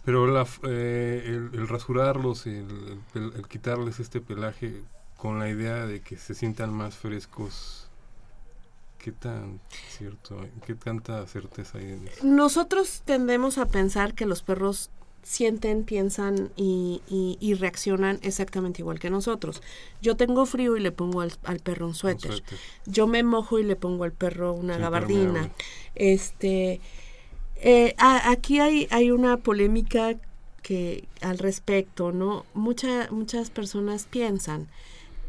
[0.05, 4.81] Pero la, eh, el, rasurarlos, el, el, quitarles este pelaje
[5.17, 7.88] con la idea de que se sientan más frescos,
[8.97, 9.59] ¿qué tan
[9.89, 12.25] cierto, qué tanta certeza hay en eso?
[12.25, 14.89] Nosotros tendemos a pensar que los perros
[15.21, 19.62] sienten, piensan y, y, reaccionan exactamente igual que nosotros.
[20.01, 22.41] Yo tengo frío y le pongo al, perro un suéter.
[22.85, 25.51] Yo me mojo y le pongo al perro una gabardina.
[25.95, 26.81] Este,
[27.62, 30.15] eh, aquí hay, una polémica
[30.62, 32.45] que al respecto, ¿no?
[32.54, 34.67] Mucha, muchas personas piensan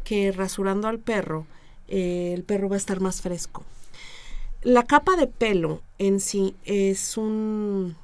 [0.03, 1.45] que rasurando al perro,
[1.87, 3.63] eh, el perro va a estar más fresco.
[4.61, 7.95] La capa de pelo en sí es un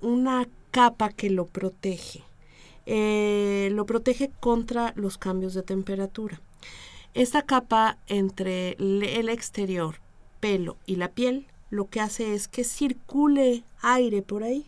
[0.00, 2.22] una capa que lo protege.
[2.84, 6.40] Eh, lo protege contra los cambios de temperatura.
[7.14, 9.96] Esta capa entre el exterior,
[10.38, 14.66] pelo y la piel, lo que hace es que circule aire por ahí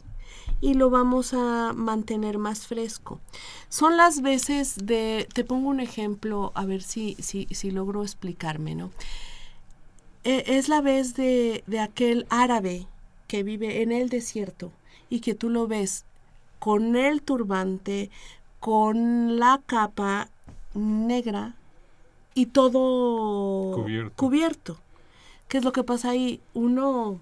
[0.60, 3.20] y lo vamos a mantener más fresco.
[3.68, 8.74] Son las veces de, te pongo un ejemplo, a ver si, si, si logro explicarme,
[8.74, 8.90] ¿no?
[10.24, 12.86] E, es la vez de, de aquel árabe
[13.28, 14.72] que vive en el desierto
[15.10, 16.04] y que tú lo ves
[16.58, 18.10] con el turbante,
[18.58, 20.28] con la capa
[20.74, 21.54] negra
[22.34, 23.72] y todo
[24.16, 24.78] cubierto.
[25.48, 26.40] ¿Qué es lo que pasa ahí?
[26.54, 27.20] Uno,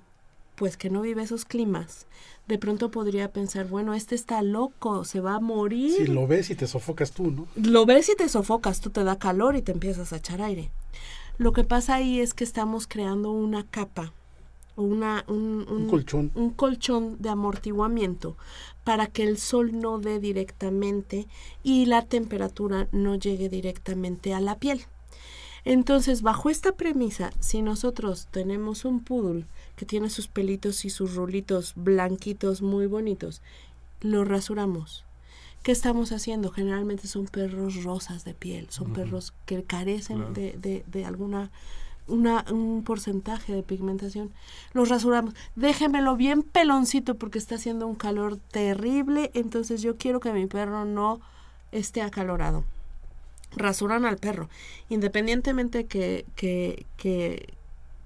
[0.56, 2.06] pues que no vive esos climas,
[2.48, 5.92] de pronto podría pensar, bueno, este está loco, se va a morir.
[5.96, 7.46] Si lo ves y te sofocas tú, ¿no?
[7.56, 10.70] Lo ves y te sofocas, tú te da calor y te empiezas a echar aire.
[11.38, 14.12] Lo que pasa ahí es que estamos creando una capa
[14.76, 16.30] una, un, colchón.
[16.34, 18.36] un colchón de amortiguamiento
[18.84, 21.26] para que el sol no dé directamente
[21.62, 24.82] y la temperatura no llegue directamente a la piel.
[25.66, 31.16] Entonces, bajo esta premisa, si nosotros tenemos un poodle que tiene sus pelitos y sus
[31.16, 33.42] rulitos blanquitos muy bonitos,
[34.00, 35.04] lo rasuramos.
[35.64, 36.52] ¿Qué estamos haciendo?
[36.52, 41.50] Generalmente son perros rosas de piel, son perros que carecen de, de, de alguna
[42.06, 44.30] una, un porcentaje de pigmentación.
[44.72, 45.34] Los rasuramos.
[45.56, 49.32] Déjemelo bien peloncito porque está haciendo un calor terrible.
[49.34, 51.20] Entonces yo quiero que mi perro no
[51.72, 52.62] esté acalorado.
[53.52, 54.48] Rasuran al perro.
[54.88, 57.54] Independientemente que, que, que,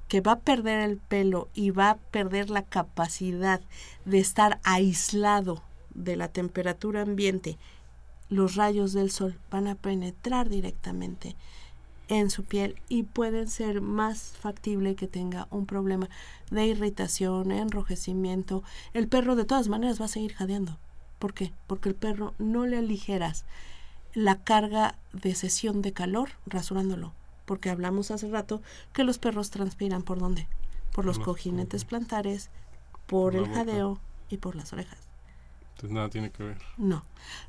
[0.09, 3.61] que va a perder el pelo y va a perder la capacidad
[4.05, 5.63] de estar aislado
[5.95, 7.59] de la temperatura ambiente,
[8.29, 11.37] los rayos del sol van a penetrar directamente
[12.09, 16.09] en su piel y pueden ser más factible que tenga un problema
[16.51, 18.65] de irritación, enrojecimiento.
[18.95, 20.79] El perro de todas maneras va a seguir jadeando.
[21.21, 21.53] ¿Por qué?
[21.67, 23.45] Porque el perro no le aligeras
[24.15, 27.13] la carga de sesión de calor rasurándolo.
[27.45, 30.49] Porque hablamos hace rato que los perros transpiran por dónde?
[30.93, 32.51] Por los cojinetes plantares,
[33.07, 34.99] por el jadeo y por las orejas.
[35.71, 36.59] Entonces nada tiene que ver.
[36.77, 37.05] No.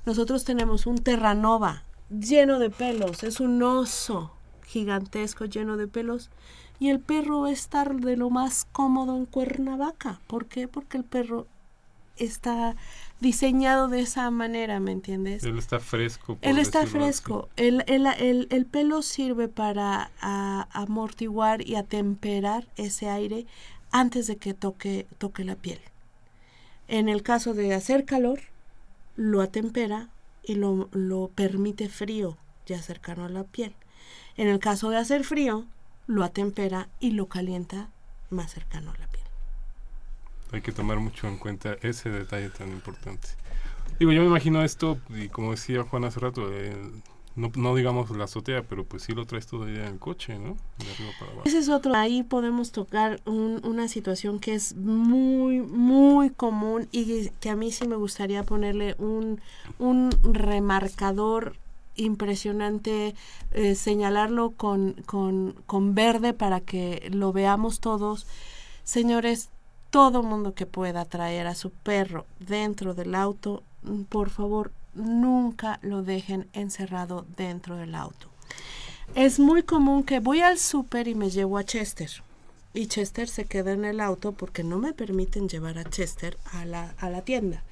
[0.06, 4.32] Nosotros tenemos un terranova lleno de pelos, es un oso
[4.66, 6.30] gigantesco lleno de pelos
[6.80, 10.20] y el perro va a estar de lo más cómodo en Cuernavaca.
[10.28, 10.68] ¿Por qué?
[10.68, 11.46] Porque el perro
[12.26, 12.76] está
[13.20, 15.44] diseñado de esa manera, ¿me entiendes?
[15.44, 16.38] Él está fresco.
[16.42, 17.50] Él está fresco.
[17.56, 20.12] El, el, el, el, pelo sirve para
[20.72, 23.46] amortiguar y atemperar ese aire
[23.92, 25.80] antes de que toque, toque la piel.
[26.88, 28.40] En el caso de hacer calor,
[29.16, 30.10] lo atempera
[30.44, 33.74] y lo, lo permite frío, ya cercano a la piel.
[34.36, 35.66] En el caso de hacer frío,
[36.08, 37.90] lo atempera y lo calienta
[38.30, 39.11] más cercano a la piel.
[40.52, 43.30] Hay que tomar mucho en cuenta ese detalle tan importante.
[44.00, 46.76] Digo, yo me imagino esto, y como decía Juan hace rato, eh,
[47.36, 50.58] no, digamos la azotea, pero pues sí lo traes todavía en el coche, ¿no?
[50.80, 51.48] De arriba para abajo.
[51.48, 51.96] Ese es otro.
[51.96, 57.88] Ahí podemos tocar una situación que es muy, muy común y que a mí sí
[57.88, 59.40] me gustaría ponerle un,
[59.80, 61.56] un remarcador
[61.96, 63.16] impresionante
[63.52, 68.28] eh, señalarlo con, con, con verde para que lo veamos todos.
[68.84, 69.50] Señores,
[69.92, 75.80] todo mundo que pueda traer a su perro dentro del auto, mm, por favor, nunca
[75.84, 78.28] lo dejen encerrado dentro del auto.
[79.14, 82.10] Es muy común que voy al súper y me llevo a Chester
[82.74, 86.66] y Chester se queda en el auto porque no me permiten llevar a Chester a
[86.66, 87.64] la, a la tienda.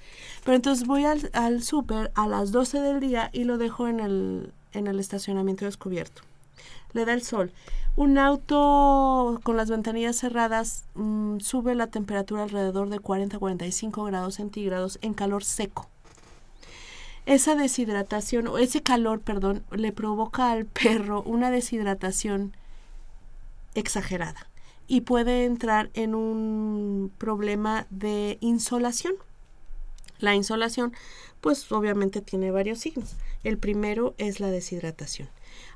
[0.43, 3.99] Pero entonces voy al, al súper a las 12 del día y lo dejo en
[3.99, 6.23] el, en el estacionamiento descubierto.
[6.93, 7.51] Le da el sol.
[7.95, 14.99] Un auto con las ventanillas cerradas mm, sube la temperatura alrededor de 40-45 grados centígrados
[15.01, 15.89] en calor seco.
[17.25, 22.53] Esa deshidratación, o ese calor, perdón, le provoca al perro una deshidratación
[23.75, 24.47] exagerada
[24.87, 29.13] y puede entrar en un problema de insolación.
[30.19, 30.93] La insolación,
[31.39, 33.15] pues obviamente tiene varios signos.
[33.43, 35.29] El primero es la deshidratación.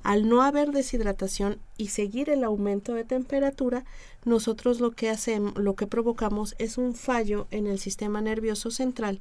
[0.04, 3.86] Al no haber deshidratación y seguir el aumento de temperatura,
[4.26, 9.20] nosotros lo que hacemos, lo que provocamos es un fallo en el sistema nervioso central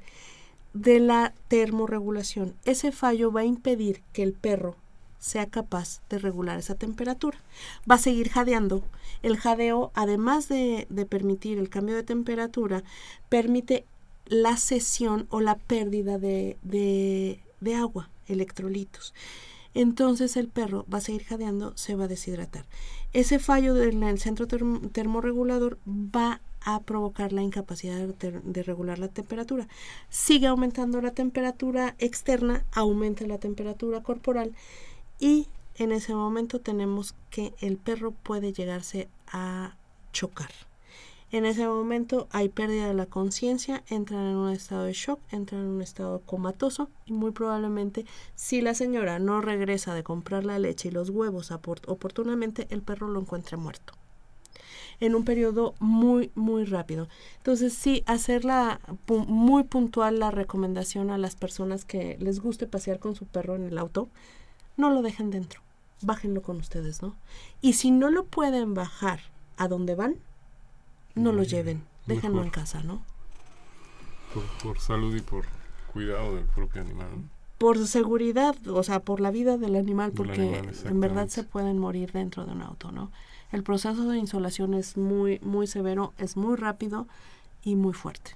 [0.74, 2.54] de la termorregulación.
[2.64, 4.76] Ese fallo va a impedir que el perro
[5.18, 7.38] sea capaz de regular esa temperatura.
[7.88, 8.82] Va a seguir jadeando.
[9.22, 12.82] El jadeo, además de, permitir el cambio de temperatura,
[13.28, 13.84] permite
[14.26, 19.14] la cesión o la pérdida de, de agua, electrolitos.
[19.74, 22.66] Entonces el perro va a seguir jadeando, se va a deshidratar.
[23.12, 29.66] Ese fallo en el centro termorregulador va a provocar la incapacidad de, regular la temperatura.
[30.10, 34.52] Sigue aumentando la temperatura externa, aumenta la temperatura corporal
[35.18, 39.76] y en ese momento tenemos que el perro puede llegarse a
[40.12, 40.50] chocar.
[41.32, 45.62] En ese momento hay pérdida de la conciencia, entran en un estado de shock, entran
[45.62, 48.04] en un estado comatoso y muy probablemente
[48.34, 53.08] si la señora no regresa de comprar la leche y los huevos oportunamente, el perro
[53.08, 53.94] lo encuentre muerto.
[55.00, 57.08] En un periodo muy, muy rápido.
[57.38, 63.14] Entonces sí, hacerla muy puntual la recomendación a las personas que les guste pasear con
[63.14, 64.10] su perro en el auto
[64.76, 65.62] no lo dejen dentro,
[66.02, 67.16] bájenlo con ustedes, ¿no?
[67.62, 69.20] Y si no lo pueden bajar
[69.56, 70.16] a donde van,
[71.14, 73.02] no lo lleven, déjenlo en casa, ¿no?
[74.62, 75.44] Por, salud y por
[75.92, 77.08] cuidado del propio animal.
[77.58, 81.44] por seguridad, o sea, por la vida del animal, Del porque animal, en verdad se
[81.44, 83.10] pueden morir dentro de un auto, ¿no?
[83.52, 87.06] El proceso de insolación es muy, muy severo, es muy rápido
[87.62, 88.32] y muy fuerte.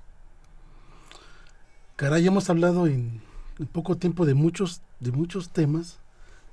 [1.96, 3.22] Caray, hemos hablado en,
[3.58, 5.98] en poco tiempo de muchos, de muchos temas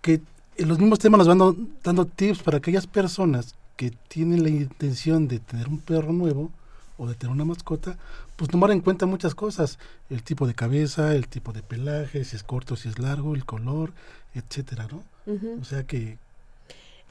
[0.02, 0.22] que
[0.56, 4.50] en los mismos temas nos van dando, dando tips para aquellas personas que tienen la
[4.50, 6.52] intención de tener un perro nuevo
[6.98, 7.98] o de tener una mascota,
[8.36, 12.36] pues tomar en cuenta muchas cosas, el tipo de cabeza, el tipo de pelaje, si
[12.36, 13.94] es corto, si es largo, el color,
[14.36, 15.04] etcétera, ¿no?
[15.26, 15.60] Ujú.
[15.62, 16.18] O sea que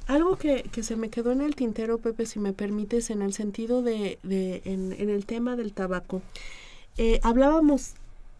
[0.07, 3.33] Algo que, que se me quedó en el tintero, Pepe, si me permites, en el
[3.33, 6.23] sentido de, de en, en el tema del tabaco.
[6.97, 7.95] Eh, hablábamos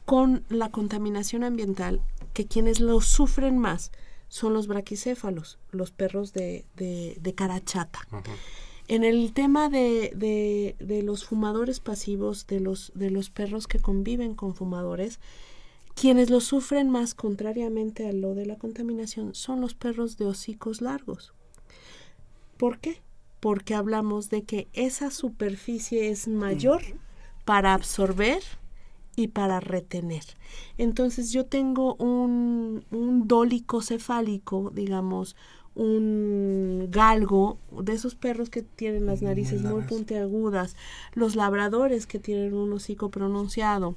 [0.05, 2.01] con la contaminación ambiental
[2.35, 3.93] que quienes lo sufren más
[4.33, 8.01] son los braquicéfalos, los perros de, de, de cara chata.
[8.89, 13.79] En el tema de, de, de los fumadores pasivos, de los, de los perros que
[13.79, 15.21] conviven con fumadores,
[15.95, 20.81] quienes lo sufren más, contrariamente a lo de la contaminación, son los perros de hocicos
[20.81, 21.35] largos.
[22.57, 23.03] ¿Por qué?
[23.39, 26.81] Porque hablamos de que esa superficie es mayor
[27.45, 28.43] para absorber
[29.17, 30.25] y para retener.
[30.79, 35.37] Entonces yo tengo un, un dólico cefálico, digamos,
[35.75, 40.77] un galgo, de esos perros que tienen las Muy narices muy puntiagudas,
[41.15, 43.95] los labradores que tienen un hocico pronunciado,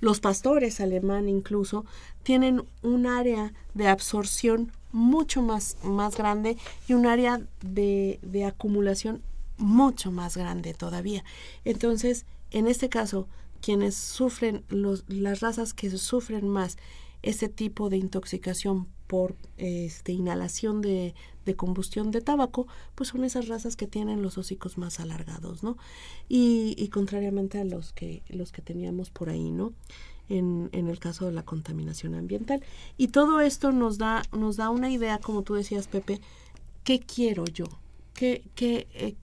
[0.00, 1.84] los pastores alemán incluso,
[2.22, 6.56] tienen un área de absorción mucho más, más grande
[6.88, 9.22] y un área de, de acumulación
[9.58, 11.24] mucho más grande todavía.
[11.64, 13.26] Entonces, en este caso,
[13.60, 16.76] quienes sufren, los, las razas que sufren más
[17.22, 23.48] ese tipo de intoxicación por este, inhalación de, de combustión de tabaco, pues son esas
[23.48, 25.76] razas que tienen los hocicos más alargados, ¿no?
[26.28, 29.72] Y, y contrariamente a los que, los que teníamos por ahí, ¿no?
[30.28, 32.62] En, en el caso de la contaminación ambiental.
[32.96, 36.20] Y todo esto nos da, nos da una idea, como tú decías, Pepe,
[36.82, 37.66] ¿qué quiero yo?
[38.12, 39.14] ¿Qué, qué, eh,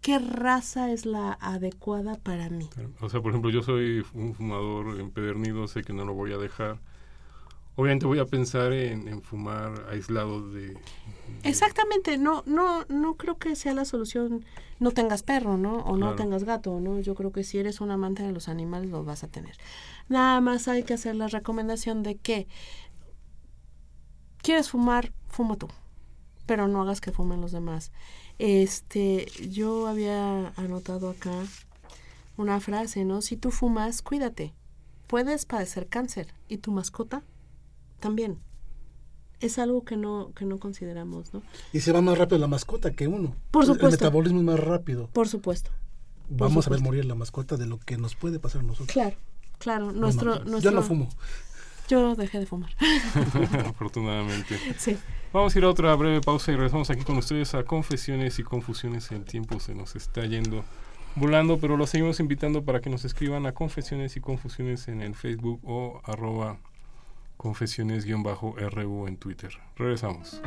[0.00, 2.68] qué raza es la adecuada para mí?
[3.00, 6.38] O sea, por ejemplo, yo soy un fumador empedernido, sé que no lo voy a
[6.38, 6.78] dejar.
[7.76, 10.68] Obviamente voy a pensar en, en fumar aislado de...
[10.68, 10.78] de-
[11.44, 14.44] Exactamente, no, no, no creo que sea la solución
[14.80, 15.76] no tengas perro, ¿no?
[15.78, 16.98] O no tengas gato, ¿no?
[17.00, 19.56] Yo creo que si eres un amante de los animales lo vas a tener.
[20.08, 22.48] Nada más hay que hacer la recomendación de que
[24.42, 25.68] quieres fumar, fuma tú,
[26.46, 27.92] pero no hagas que fumen los demás.
[28.42, 31.30] Este, yo había anotado acá
[32.38, 33.20] una frase, ¿no?
[33.20, 34.54] Si tú fumas, cuídate.
[35.06, 37.22] Puedes padecer cáncer y tu mascota
[37.98, 38.38] también.
[39.40, 41.42] Es algo que no que no consideramos, ¿no?
[41.72, 43.34] y se va más rápido la mascota que uno.
[43.50, 44.04] Por El- El supuesto.
[44.04, 45.08] metabolismo es más rápido.
[45.12, 45.70] Por supuesto.
[46.30, 46.84] Vamos a ver supuesto.
[46.84, 48.88] morir la mascota de lo que nos puede pasar a nosotros.
[48.92, 49.16] Claro,
[49.58, 49.86] claro.
[49.86, 51.08] Bueno, Nuestro, yo nuestro, no fumo.
[51.90, 52.70] Yo dejé de fumar.
[53.66, 54.56] afortunadamente.
[54.78, 54.96] sí.
[55.32, 58.44] Vamos a ir a otra breve pausa y regresamos aquí con ustedes a Confesiones y
[58.44, 59.10] Confusiones.
[59.10, 60.64] El tiempo se nos está yendo
[61.16, 65.16] volando, pero los seguimos invitando para que nos escriban a Confesiones y Confusiones en el
[65.16, 66.58] Facebook o arroba
[67.36, 69.50] confesiones-ru en Twitter.
[69.76, 70.40] Regresamos.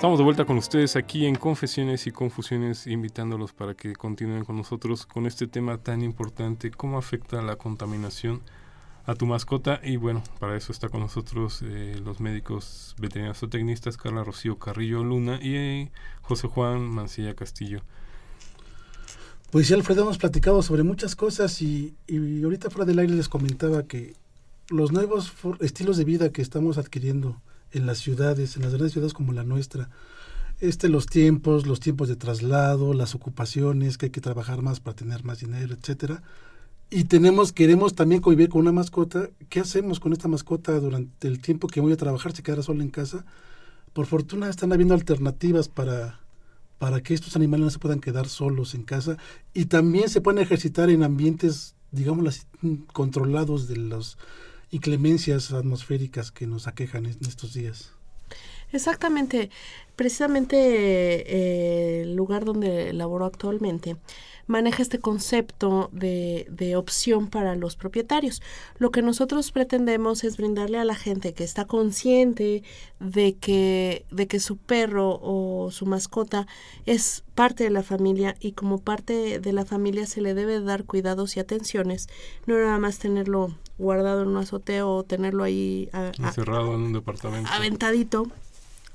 [0.00, 4.56] Estamos de vuelta con ustedes aquí en Confesiones y Confusiones, invitándolos para que continúen con
[4.56, 8.40] nosotros con este tema tan importante, cómo afecta la contaminación
[9.04, 9.78] a tu mascota.
[9.84, 14.58] Y bueno, para eso está con nosotros eh, los médicos veterinarios o tecnistas Carla Rocío
[14.58, 15.92] Carrillo Luna y eh,
[16.22, 17.82] José Juan Mancilla Castillo.
[19.50, 23.28] Pues ya, Alfredo, hemos platicado sobre muchas cosas y, y ahorita fuera del aire les
[23.28, 24.14] comentaba que
[24.70, 27.36] los nuevos estilos de vida que estamos adquiriendo,
[27.72, 29.90] en las ciudades, en las grandes ciudades como la nuestra.
[30.60, 34.94] Este, los tiempos, los tiempos de traslado, las ocupaciones, que hay que trabajar más para
[34.94, 36.22] tener más dinero, etcétera.
[36.90, 39.30] Y tenemos, queremos también convivir con una mascota.
[39.48, 42.32] ¿Qué hacemos con esta mascota durante el tiempo que voy a trabajar?
[42.32, 43.24] ¿Se quedará sola en casa?
[43.92, 46.20] Por fortuna están habiendo alternativas para,
[46.78, 49.16] para que estos animales no se puedan quedar solos en casa
[49.54, 52.46] y también se pueden ejercitar en ambientes, digamos,
[52.92, 54.18] controlados de los
[54.70, 57.92] inclemencias atmosféricas que nos aquejan en estos días.
[58.72, 59.50] Exactamente,
[60.00, 63.98] precisamente eh, el lugar donde laboro actualmente
[64.46, 68.40] maneja este concepto de, de, opción para los propietarios.
[68.78, 72.62] Lo que nosotros pretendemos es brindarle a la gente que está consciente
[72.98, 76.46] de que, de que su perro o su mascota
[76.86, 80.84] es parte de la familia y como parte de la familia se le debe dar
[80.84, 82.08] cuidados y atenciones,
[82.46, 87.50] no nada más tenerlo guardado en un azoteo o tenerlo ahí encerrado en un departamento
[87.52, 88.28] aventadito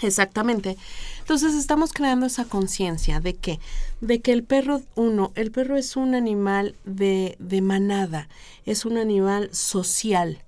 [0.01, 0.77] exactamente
[1.19, 3.59] entonces estamos creando esa conciencia de que
[4.01, 8.27] de que el perro uno el perro es un animal de, de manada
[8.65, 10.43] es un animal social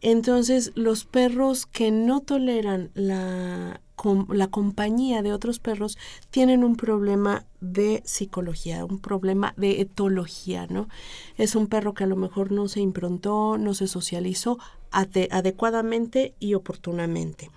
[0.00, 3.80] entonces los perros que no toleran la
[4.28, 5.98] la compañía de otros perros
[6.30, 10.88] tienen un problema de psicología, un problema de etología, ¿no?
[11.36, 14.58] Es un perro que a lo mejor no se improntó, no se socializó
[14.90, 17.50] adecuadamente y oportunamente.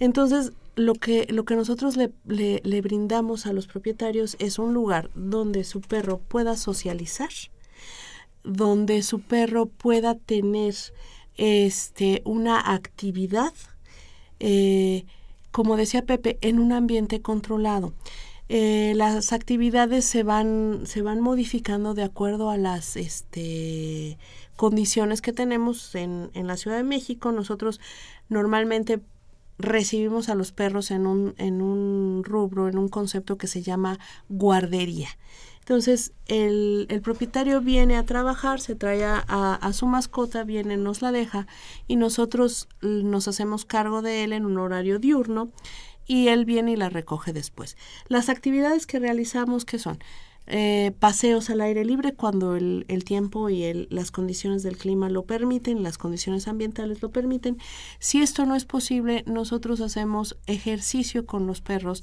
[0.00, 5.10] Entonces, lo que, lo que nosotros le, le, brindamos a los propietarios es un lugar
[5.14, 7.30] donde su perro pueda socializar,
[8.42, 10.74] donde su perro pueda tener
[11.36, 13.52] este, una actividad
[14.44, 15.04] eh,
[15.52, 17.92] como decía Pepe, en un ambiente controlado.
[18.48, 24.18] Eh, las actividades se van, se van modificando de acuerdo a las este,
[24.62, 27.32] condiciones que tenemos en, en la Ciudad de México.
[27.32, 27.80] Nosotros
[28.28, 29.00] normalmente
[29.58, 33.98] recibimos a los perros en un, en un rubro, en un concepto que se llama
[34.28, 35.08] guardería.
[35.58, 41.02] Entonces, el, el, propietario viene a trabajar, se trae a, a, su mascota, viene, nos
[41.02, 41.48] la deja
[41.88, 45.50] y nosotros nos hacemos cargo de él en un horario diurno
[46.06, 47.76] y él viene y la recoge después.
[48.06, 49.98] Las actividades que realizamos, ¿qué son?
[50.46, 55.08] Eh, paseos al aire libre cuando el, el tiempo y el, las condiciones del clima
[55.08, 57.58] lo permiten, las condiciones ambientales lo permiten.
[58.00, 62.02] Si esto no es posible, nosotros hacemos ejercicio con los perros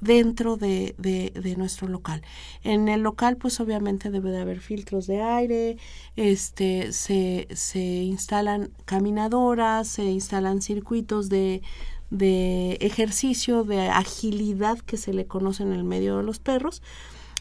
[0.00, 2.22] dentro de, de, nuestro local.
[2.62, 5.76] En el local, pues obviamente debe de haber filtros de aire,
[6.16, 11.62] este, se, se instalan caminadoras, se instalan circuitos de,
[12.10, 16.82] de ejercicio, de agilidad que se le conoce en el medio de los perros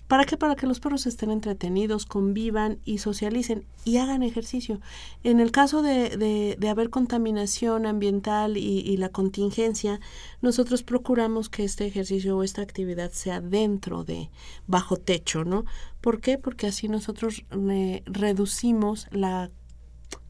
[0.08, 0.38] ¿Para qué?
[0.38, 4.80] Para que los perros estén entretenidos, convivan y socialicen y hagan ejercicio.
[5.24, 10.00] En el caso de, de, haber contaminación ambiental y, y, la contingencia,
[10.42, 14.30] nosotros procuramos que este ejercicio o esta actividad sea dentro de,
[14.66, 15.66] bajo techo, ¿no?
[16.00, 16.38] ¿Por qué?
[16.38, 19.50] Porque así nosotros eh, reducimos la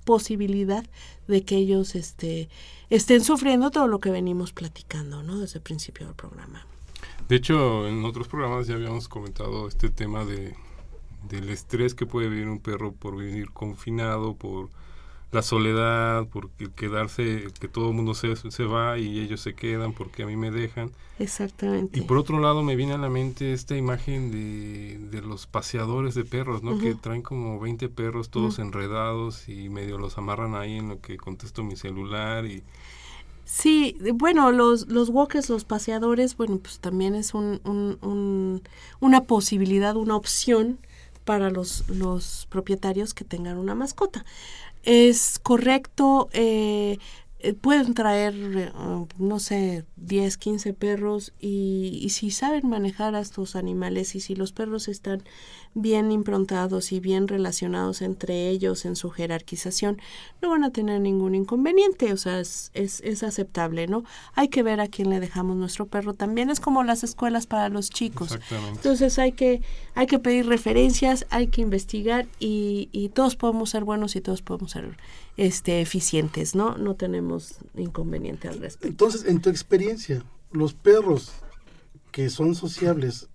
[0.06, 0.86] posibilidad
[1.28, 2.50] de que ellos este,
[2.90, 5.38] estén sufriendo todo lo que venimos platicando, ¿no?
[5.38, 6.66] Desde el principio del programa.
[7.30, 10.56] De hecho, en otros programas ya habíamos comentado este tema de
[11.28, 14.70] del estrés que puede vivir un perro por vivir confinado, por
[15.32, 19.92] la soledad, por quedarse, que todo el mundo se, se va y ellos se quedan
[19.92, 20.92] porque a mí me dejan.
[21.20, 22.00] Exactamente.
[22.00, 26.16] Y por otro lado me viene a la mente esta imagen de, de los paseadores
[26.16, 26.80] de perros, ¿no?
[26.80, 31.18] Que traen como 20 perros todos enredados y medio los amarran ahí en lo que
[31.18, 32.64] contesto mi celular y
[33.50, 38.62] Sí, bueno, los, los walkers, los paseadores, bueno, pues también es un, un,
[39.00, 40.80] una posibilidad, una opción
[41.24, 44.26] para los, los propietarios que tengan una mascota.
[44.84, 47.00] Es correcto eh,
[47.54, 48.72] pueden traer, eh,
[49.18, 54.36] no sé, 10, 15 perros y, y, si saben manejar a estos animales y si
[54.36, 55.24] los perros están
[55.74, 60.02] bien improntados y bien relacionados entre ellos en su jerarquización,
[60.42, 64.04] no van a tener ningún inconveniente, o sea, es, es, es aceptable, ¿no?
[64.34, 67.70] Hay que ver a quién le dejamos nuestro perro, también es como las escuelas para
[67.70, 68.40] los chicos.
[68.72, 69.62] Entonces hay que,
[69.94, 74.42] hay que pedir referencias, hay que investigar y, y todos podemos ser buenos y todos
[74.42, 74.98] podemos ser
[75.38, 76.78] este, eficientes, ¿no?
[76.78, 78.88] No tenemos inconveniente al respecto.
[78.88, 81.32] Entonces, en tu experiencia, los perros
[82.12, 83.30] que son sociables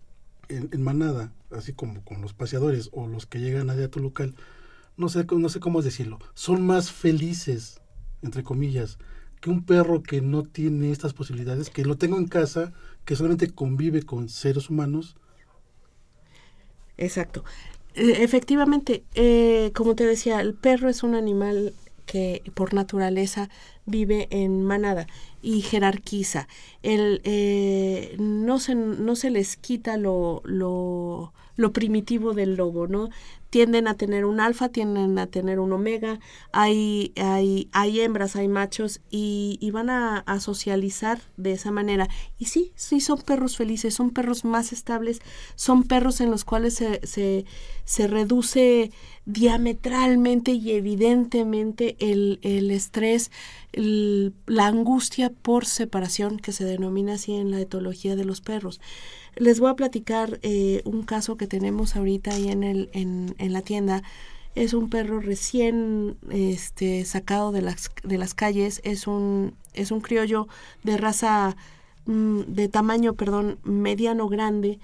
[0.48, 4.34] en, manada, así como con los paseadores o los que llegan a tu local,
[4.96, 7.80] no sé, no sé cómo decirlo, son más felices,
[8.22, 8.98] entre comillas,
[9.40, 12.72] que un perro que no tiene estas posibilidades, que lo tengo en casa,
[13.04, 15.16] que solamente convive con seres humanos.
[16.96, 17.44] Exacto.
[17.94, 21.74] E, efectivamente, eh, como te decía, el perro es un animal
[22.06, 23.48] que por naturaleza
[23.86, 25.06] vive en manada
[25.42, 26.48] y jerarquiza.
[26.82, 33.10] Eh, no, se, no se les quita lo, lo, lo primitivo del lobo, ¿no?
[33.52, 36.18] tienden a tener un alfa, tienden a tener un omega,
[36.52, 42.08] hay, hay, hay hembras, hay machos y, van a, socializar de esa manera.
[42.38, 45.20] Y sí, sí son perros felices, son perros más estables,
[45.54, 47.44] son perros en los cuales se, se,
[47.84, 48.90] se reduce
[49.24, 53.30] diametralmente y evidentemente el, el estrés,
[53.72, 58.80] la angustia por separación que se denomina así en la etología de los perros.
[59.36, 63.52] Les voy a platicar eh, un caso que tenemos ahorita ahí en, el, en, en
[63.52, 64.02] la tienda.
[64.54, 68.82] Es un perro recién este, sacado de las, de las calles.
[68.84, 70.48] Es un, es un criollo
[70.82, 71.56] de raza,
[72.04, 74.78] mm, de tamaño, perdón, mediano grande.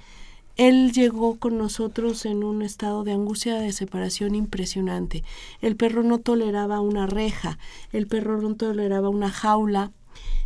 [0.59, 5.23] Él llegó con nosotros en un estado de angustia de separación impresionante.
[5.63, 7.59] El perro no toleraba una reja,
[7.93, 9.93] el perro no toleraba una jaula,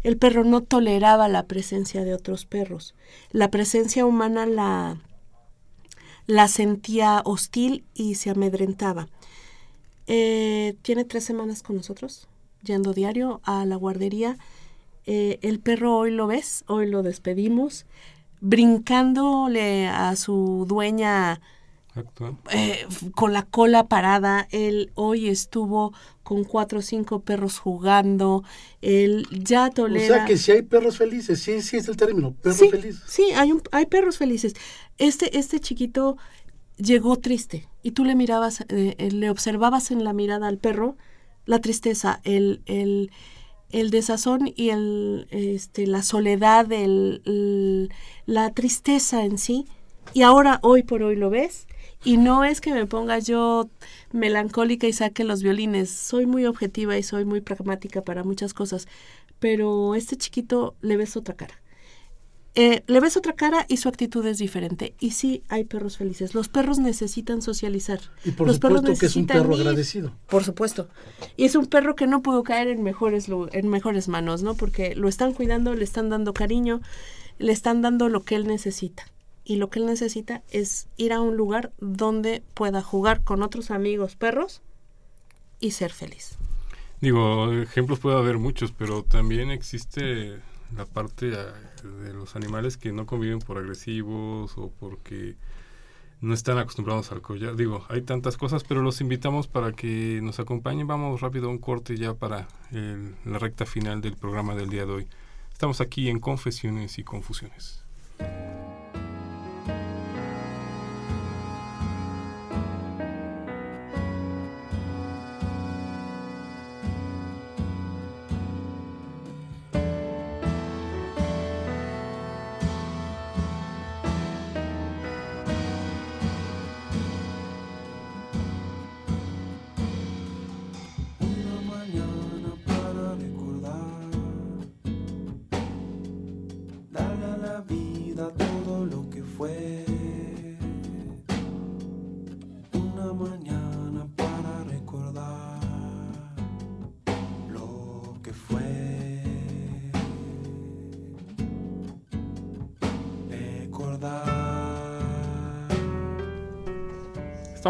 [0.02, 2.94] el perro no toleraba la presencia de otros perros.
[3.30, 4.98] La presencia humana la,
[6.26, 9.08] la sentía hostil y se amedrentaba.
[10.08, 12.28] Eh, tiene tres semanas con nosotros,
[12.62, 14.36] yendo diario a la guardería.
[15.06, 17.86] Eh, el perro hoy lo ves, hoy lo despedimos,
[18.43, 21.40] brincándole a su dueña
[22.51, 24.49] eh, con la cola parada.
[24.51, 28.43] Él hoy estuvo con cuatro o cinco perros jugando.
[28.80, 30.05] Él ya tolera.
[30.05, 33.03] O sea que si hay perros felices, sí, sí es el término, perros felices.
[33.07, 34.55] Sí, hay, un, hay perros felices.
[34.99, 36.16] Este, este chiquito
[36.76, 40.97] llegó triste y tú le mirabas, eh, le observabas en la mirada al perro
[41.45, 43.11] la tristeza, el, el,
[43.72, 47.90] el desazón y el, este, la soledad, el,
[48.26, 49.66] la tristeza en sí.
[50.14, 51.66] Y ahora, hoy por hoy, lo ves
[52.04, 53.70] y no es que me ponga yo
[54.12, 55.90] melancólica y saque los violines.
[55.90, 58.88] Soy muy objetiva y soy muy pragmática para muchas cosas.
[59.38, 61.61] Pero este chiquito le ves otra cara.
[62.55, 64.94] Eh, le ves otra cara y su actitud es diferente.
[65.00, 66.34] Y sí, hay perros felices.
[66.34, 68.00] Los perros necesitan socializar.
[68.24, 70.12] Y por Los supuesto que es un perro agradecido.
[70.28, 70.88] Por supuesto.
[71.36, 74.55] Y es un perro que no pudo caer en mejores, en mejores manos, ¿no?
[74.55, 76.82] Porque lo están cuidando, le están dando cariño,
[77.38, 79.05] le están dando lo que él necesita
[79.44, 83.70] y lo que él necesita es ir a un lugar donde pueda jugar con otros
[83.70, 84.62] amigos perros
[85.59, 86.36] y ser feliz.
[87.00, 90.38] Digo, ejemplos puede haber muchos, pero también existe
[90.76, 91.32] la parte
[91.85, 95.37] ah, de los animales que no conviven por agresivos o porque
[96.20, 97.57] no están acostumbrados al collar.
[97.57, 100.87] Digo, hay tantas cosas, pero los invitamos para que nos acompañen.
[100.87, 104.93] Vamos rápido a un corte ya para la recta final del programa del día de
[104.93, 105.09] hoy.
[105.53, 107.82] Estamos aquí en Confesiones y Confusiones.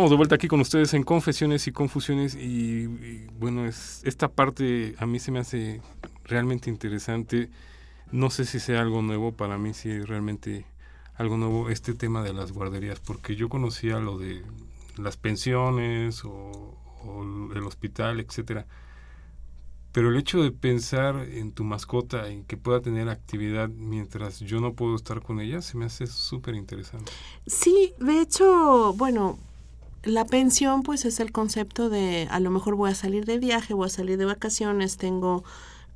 [0.03, 2.88] Estamos de vuelta aquí con ustedes en Confesiones y Confusiones y,
[3.38, 5.80] bueno, es, esta parte a mí se me hace
[6.24, 7.50] realmente interesante.
[8.11, 10.66] No sé si sea algo nuevo, para mí sí es realmente
[11.14, 14.42] algo nuevo este tema de las guarderías, porque yo conocía lo de
[14.96, 16.76] las pensiones o,
[17.55, 18.66] el hospital, etcétera.
[19.92, 24.61] Pero el hecho de pensar en tu mascota, en que pueda tener actividad mientras yo
[24.61, 27.12] no puedo estar con ella, se me hace súper interesante.
[27.46, 29.38] Sí, de hecho, bueno,
[30.05, 33.74] la pensión pues es el concepto de a lo mejor voy a salir de viaje,
[33.74, 35.44] voy a salir de vacaciones, tengo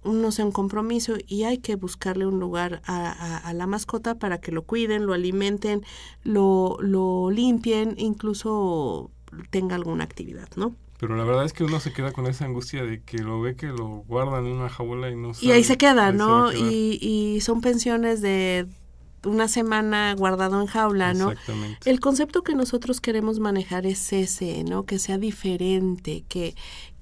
[0.04, 4.52] no sé, un compromiso y hay que buscarle un lugar a, la mascota para que
[4.52, 5.84] lo cuiden, lo alimenten,
[6.22, 9.10] lo, lo limpien, incluso
[9.50, 10.74] tenga alguna actividad, ¿no?
[10.98, 13.54] Pero la verdad es que uno se queda con esa angustia de que lo ve
[13.54, 15.46] que lo guardan en una jaula y no sabe.
[15.46, 16.52] Y ahí se queda, ¿no?
[16.52, 18.66] y, y son pensiones de
[19.26, 21.32] una semana guardado en jaula, ¿no?
[21.32, 21.90] Exactamente.
[21.90, 24.84] El concepto que nosotros queremos manejar es ese, ¿no?
[24.84, 26.54] Que sea diferente, que,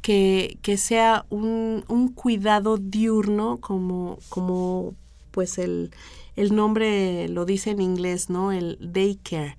[0.03, 4.95] que, que sea un, un cuidado diurno, como, como
[5.31, 5.91] pues el,
[6.37, 8.53] el nombre lo dice en inglés, ¿no?
[8.53, 9.57] El daycare.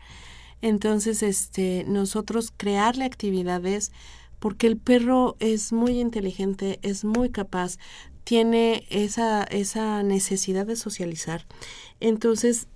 [0.61, 3.91] Entonces, este, nosotros crearle actividades
[4.39, 7.77] porque el perro es muy inteligente, es muy capaz,
[8.23, 11.45] tiene esa, esa necesidad de socializar.
[11.99, 12.67] Entonces,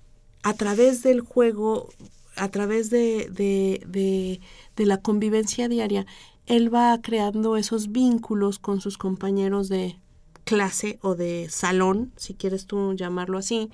[0.42, 1.88] a través del juego,
[2.36, 4.40] a través de, de, de,
[4.76, 6.06] de la convivencia diaria,
[6.46, 9.98] él va creando esos vínculos con sus compañeros de
[10.44, 13.70] clase o de salón, si quieres tú llamarlo así,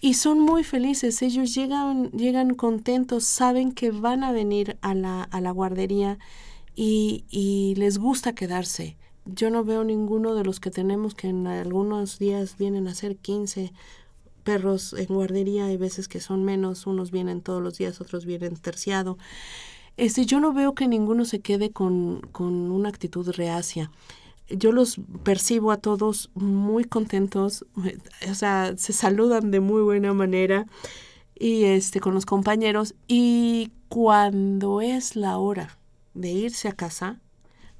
[0.00, 1.22] y son muy felices.
[1.22, 6.18] Ellos llegan, llegan contentos, saben que van a venir a la, a la guardería
[6.74, 8.96] y, y les gusta quedarse.
[9.24, 13.16] Yo no veo ninguno de los que tenemos que en algunos días vienen a ser
[13.16, 13.72] 15
[14.44, 18.56] perros en guardería, hay veces que son menos, unos vienen todos los días, otros vienen
[18.56, 19.18] terciado.
[19.96, 23.90] Este, yo no veo que ninguno se quede con, con una actitud reacia.
[24.48, 27.64] Yo los percibo a todos muy contentos,
[28.30, 30.66] o sea, se saludan de muy buena manera
[31.36, 35.78] y este con los compañeros y cuando es la hora
[36.14, 37.20] de irse a casa,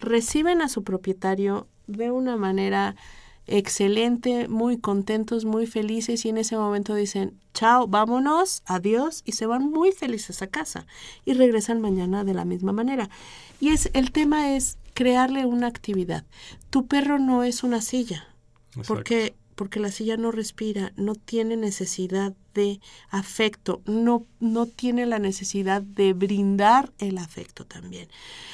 [0.01, 2.97] reciben a su propietario de una manera
[3.47, 9.47] excelente, muy contentos, muy felices y en ese momento dicen, chao, vámonos, adiós y se
[9.47, 10.87] van muy felices a casa
[11.25, 13.11] y regresan mañana de la misma manera.
[13.61, 16.25] Y es el tema es crearle una actividad.
[16.71, 18.29] Tu perro no es una silla,
[18.87, 22.81] porque porque la silla no respira, no tiene necesidad de
[23.11, 28.09] afecto, no, no tiene la necesidad de brindar el afecto también.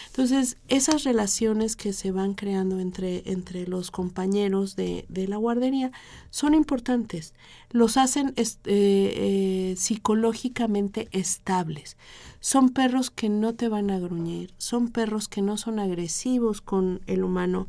[0.07, 5.93] Entonces, esas relaciones que se van creando entre, entre los compañeros de, de la guardería
[6.31, 7.33] son importantes,
[7.71, 11.97] los hacen eh, eh, psicológicamente estables.
[12.41, 17.03] Son perros que no te van a gruñir, son perros que no son agresivos con
[17.07, 17.69] el humano,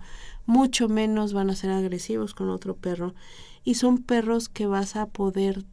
[0.52, 3.16] mucho menos van a ser agresivos con otro perro
[3.64, 5.64] y son perros que vas a poder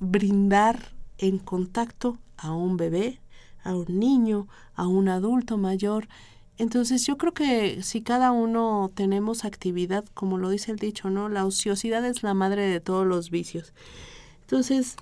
[0.00, 3.20] brindar en contacto a un bebé,
[3.62, 6.08] a un niño, a un adulto mayor.
[6.56, 11.28] Entonces yo creo que si cada uno tenemos actividad, como lo dice el dicho, ¿no?
[11.28, 13.74] La ociosidad es la madre de todos los vicios.
[14.40, 14.96] Entonces,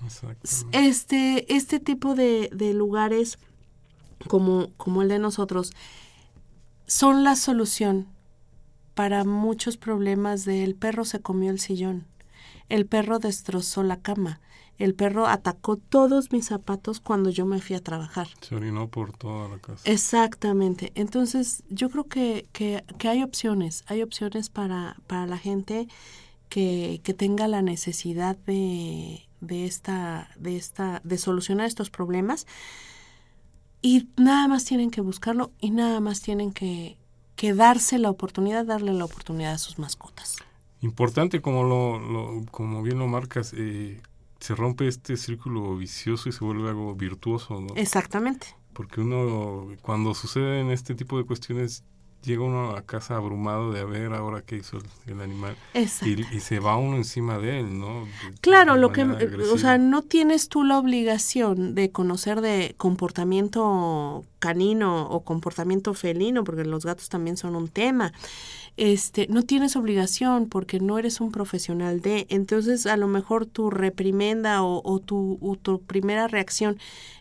[0.73, 3.39] este, este tipo de, de lugares
[4.27, 5.71] como, como el de nosotros
[6.87, 8.16] son la solución
[8.97, 12.07] para muchos problemas de el perro se comió el sillón,
[12.67, 14.41] el perro destrozó la cama,
[14.79, 18.27] el perro atacó todos mis zapatos cuando yo me fui a trabajar.
[18.41, 19.83] Se orinó por toda la casa.
[19.85, 20.93] Exactamente.
[20.95, 25.87] Entonces, yo creo que, que, que hay opciones, hay opciones para, para la gente
[26.49, 32.47] que, que tenga la necesidad de, de, esta, de, esta, de solucionar estos problemas.
[33.83, 36.97] Y nada más tienen que buscarlo y nada más tienen que,
[37.37, 40.35] que darse la oportunidad, darle la oportunidad a sus mascotas.
[40.81, 44.01] Importante, como lo, lo como bien lo marcas, eh,
[44.39, 47.75] se rompe este círculo vicioso y se vuelve algo virtuoso, ¿no?
[47.75, 48.47] Exactamente.
[48.73, 51.83] Porque uno, cuando suceden este tipo de cuestiones,
[52.23, 56.35] llega uno a casa abrumado de a ver ahora qué hizo el, el animal y,
[56.35, 58.05] y, se va uno encima de él, ¿no?
[58.05, 59.53] De, claro, de lo que, agresiva.
[59.53, 66.43] o sea, no tienes tú la obligación de conocer de comportamiento canino o comportamiento felino,
[66.43, 68.13] porque los gatos también son un tema.
[68.77, 73.71] Este, no tienes obligación porque no eres un profesional de, entonces a lo mejor tu
[73.71, 76.77] reprimenda o, tu, o tu primera reacción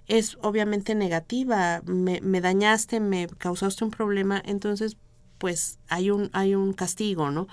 [0.07, 4.99] es obviamente negativa, me, dañaste, me causaste un problema, entonces
[5.39, 7.49] pues hay un, hay un castigo, ¿no?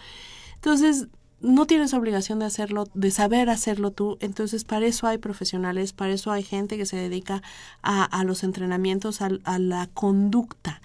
[0.56, 1.08] Entonces,
[1.39, 6.14] no tienes obligación de hacerlo, de saber hacerlo tú, entonces para eso hay profesionales, para
[6.14, 7.41] eso hay gente que se dedica
[7.82, 10.82] a, a los entrenamientos, a la conducta.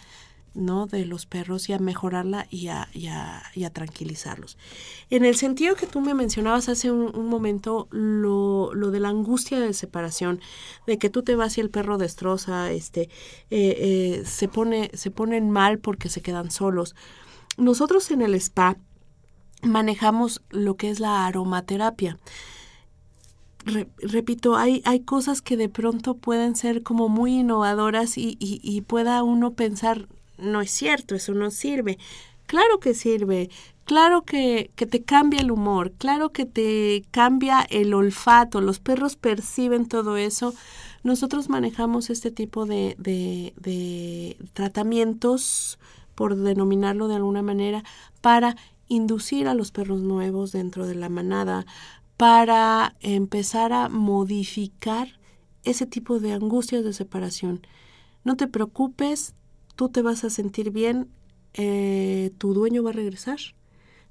[0.58, 0.86] ¿No?
[0.86, 4.58] de los perros y a mejorarla y a, y, a, tranquilizarlos.
[5.10, 9.60] En el sentido que tú me mencionabas hace un, momento, lo, lo, de la angustia
[9.60, 10.40] de separación,
[10.86, 13.08] de que tú te vas y el perro destroza, este, eh,
[13.50, 16.94] eh, se, pone, se ponen mal porque se quedan solos.
[17.56, 18.76] Nosotros en el spa
[19.62, 22.18] manejamos lo que es la aromaterapia.
[23.64, 28.80] Re, repito, hay, hay cosas que de pronto pueden ser como muy innovadoras y, y
[28.82, 30.08] pueda uno pensar,
[30.38, 31.98] no es cierto, eso no sirve.
[32.46, 33.50] Claro que sirve,
[33.84, 39.16] claro que, que, te cambia el humor, claro que te cambia el olfato, los perros
[39.16, 40.54] perciben todo eso.
[41.02, 45.78] Nosotros manejamos este tipo de, de, de tratamientos,
[46.14, 47.84] por denominarlo de alguna manera,
[48.20, 48.56] para
[48.88, 51.64] inducir a los perros nuevos dentro de la manada,
[52.16, 55.20] para empezar a modificar
[55.62, 57.60] ese tipo de angustias de separación.
[58.24, 59.34] No te preocupes,
[59.78, 61.08] tú te vas a sentir bien,
[61.54, 63.38] eh, tu dueño va a regresar,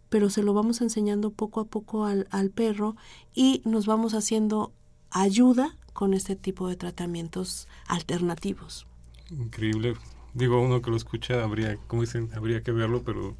[0.08, 2.96] pero se lo vamos enseñando poco a poco al, al perro
[3.34, 4.72] y nos vamos haciendo
[5.12, 8.88] ayuda con este tipo de tratamientos alternativos.
[9.30, 9.96] Increíble.
[10.34, 13.36] Digo, uno que lo escucha, habría, como dicen, habría que verlo, pero,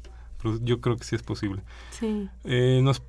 [0.60, 1.62] yo creo que sí es posible.
[1.98, 2.28] Sí.
[2.44, 3.00] Eh, nos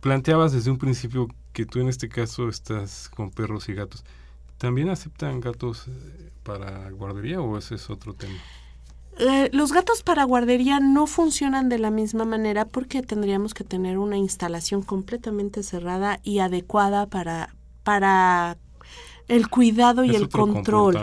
[0.00, 4.02] planteabas desde un principio que tú en este caso estás con perros y gatos.
[4.58, 8.38] ¿También aceptan gatos eh, para guardería o ese es otro tema?
[9.18, 13.98] Eh, los gatos para guardería no funcionan de la misma manera porque tendríamos que tener
[13.98, 18.58] una instalación completamente cerrada y adecuada para, para
[19.28, 20.96] el cuidado y el control.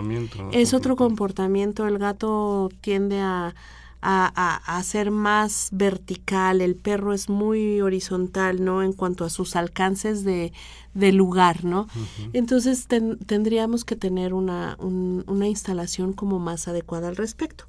[0.52, 1.88] Es otro comportamiento.
[1.88, 3.56] El gato tiende a,
[4.04, 8.84] a, ser más vertical, el perro es muy horizontal, ¿no?
[8.84, 10.52] En cuanto a sus alcances de,
[10.94, 11.88] lugar, ¿no?
[12.34, 17.66] Entonces tendríamos que tener una, una instalación como más adecuada al respecto.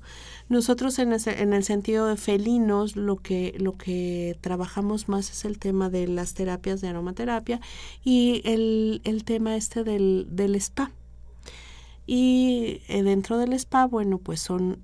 [0.48, 5.58] Nosotros en, en el sentido de felinos lo que, lo que trabajamos más es el
[5.58, 7.60] tema de las terapias de aromaterapia
[8.02, 10.92] y el, el tema este del, del spa.
[12.06, 14.82] Y eh, dentro del spa, bueno, pues son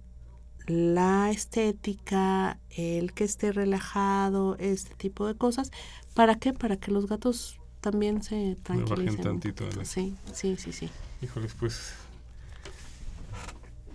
[0.71, 5.71] la estética, el que esté relajado, este tipo de cosas.
[6.15, 6.53] ¿Para qué?
[6.53, 9.23] Para que los gatos también se tranquilicen.
[9.23, 9.65] tantito.
[9.85, 10.91] Sí, sí, sí, sí.
[11.23, 11.95] Híjoles, pues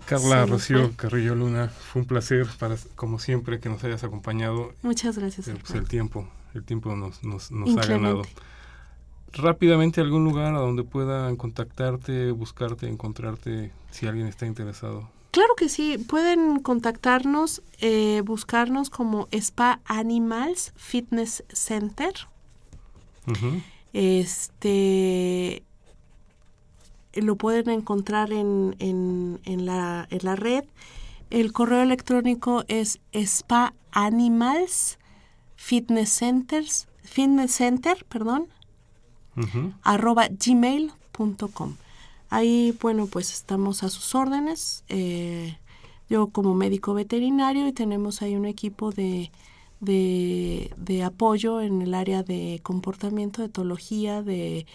[0.06, 4.72] Carla Rocío Carrillo Luna, fue un placer para como siempre que nos hayas acompañado.
[4.82, 5.48] Muchas gracias.
[5.48, 8.22] pues, el tiempo, el tiempo nos, nos, nos ha ganado.
[9.32, 15.10] Rápidamente algún lugar a donde puedan contactarte, buscarte, encontrarte, si alguien está interesado.
[15.36, 22.14] Claro que sí, pueden contactarnos, eh, buscarnos como Spa Animals Fitness Center.
[23.92, 25.62] Este
[27.12, 30.64] lo pueden encontrar en, en, en, la, en la red.
[31.28, 34.98] El correo electrónico es spa animals
[35.54, 38.48] fitness centers fitness center perdón
[39.82, 41.76] arroba gmail.com
[42.30, 45.56] ahí bueno pues estamos a sus órdenes eh,
[46.08, 49.30] yo como médico veterinario y tenemos ahí un equipo de,
[49.80, 54.66] de, de apoyo en el área de comportamiento, de etología, de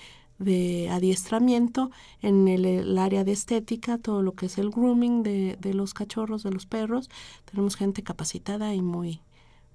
[0.41, 1.91] de adiestramiento
[2.22, 6.43] en el, área de estética, todo lo que es el grooming de, de, los cachorros,
[6.43, 7.10] de los perros.
[7.45, 9.22] Tenemos gente capacitada y muy,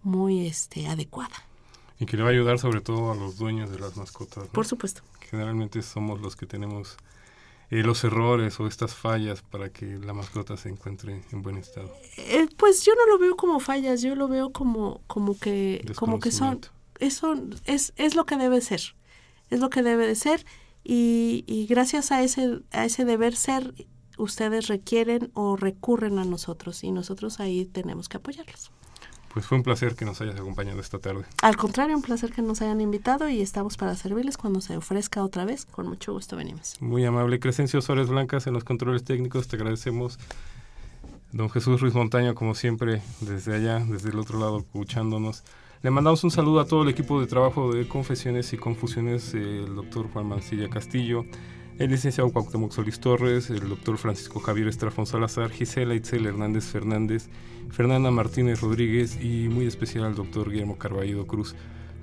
[0.02, 1.36] muy este, adecuada.
[1.98, 4.48] Y que le va a ayudar sobre todo a los dueños de las mascotas.
[4.48, 5.02] Por supuesto.
[5.30, 6.96] Generalmente somos los que tenemos
[7.70, 11.92] eh, los errores o estas fallas para que la mascota se encuentre en buen estado.
[12.16, 16.18] Eh, pues yo no lo veo como fallas, yo lo veo como, como que, como
[16.20, 16.60] que son,
[17.00, 18.94] eso es, es lo que debe ser
[19.50, 20.44] es lo que debe de ser
[20.84, 23.74] y, y gracias a ese, a ese deber ser
[24.18, 28.70] ustedes requieren o recurren a nosotros y nosotros ahí tenemos que apoyarlos.
[29.36, 31.26] Pues fue un placer que nos hayas acompañado esta tarde.
[31.42, 35.22] Al contrario, un placer que nos hayan invitado y estamos para servirles cuando se ofrezca
[35.22, 35.66] otra vez.
[35.66, 36.80] Con mucho gusto venimos.
[36.80, 37.38] Muy amable.
[37.38, 39.46] Crescencio Suárez Blancas en los controles técnicos.
[39.46, 40.18] Te agradecemos.
[41.32, 45.44] Don Jesús Ruiz Montaño, como siempre, desde allá, desde el otro lado, escuchándonos.
[45.82, 49.74] Le mandamos un saludo a todo el equipo de trabajo de Confesiones y Confusiones, el
[49.74, 51.26] doctor Juan Mancilla Castillo,
[51.78, 57.28] el licenciado Cuauhtémoc Solís Torres, el doctor Francisco Javier Estrafón Salazar, Gisela Itzel Hernández Fernández,
[57.70, 61.54] Fernanda Martínez Rodríguez y muy especial al doctor Guillermo Carballido Cruz.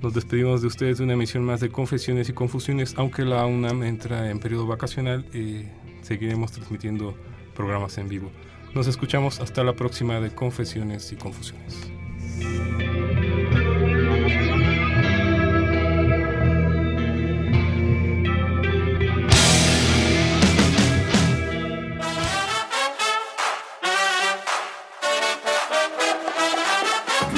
[0.01, 3.83] Nos despedimos de ustedes de una emisión más de Confesiones y Confusiones, aunque la UNAM
[3.83, 5.71] entra en periodo vacacional, eh,
[6.01, 7.15] seguiremos transmitiendo
[7.55, 8.29] programas en vivo.
[8.75, 11.89] Nos escuchamos hasta la próxima de Confesiones y Confusiones.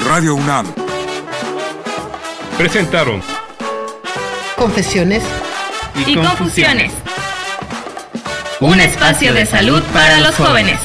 [0.08, 0.66] Radio UNAM.
[2.56, 3.20] Presentaron
[4.56, 5.24] Confesiones
[6.06, 6.92] y, confusiones.
[8.60, 10.78] Un espacio de salud para los jóvenes.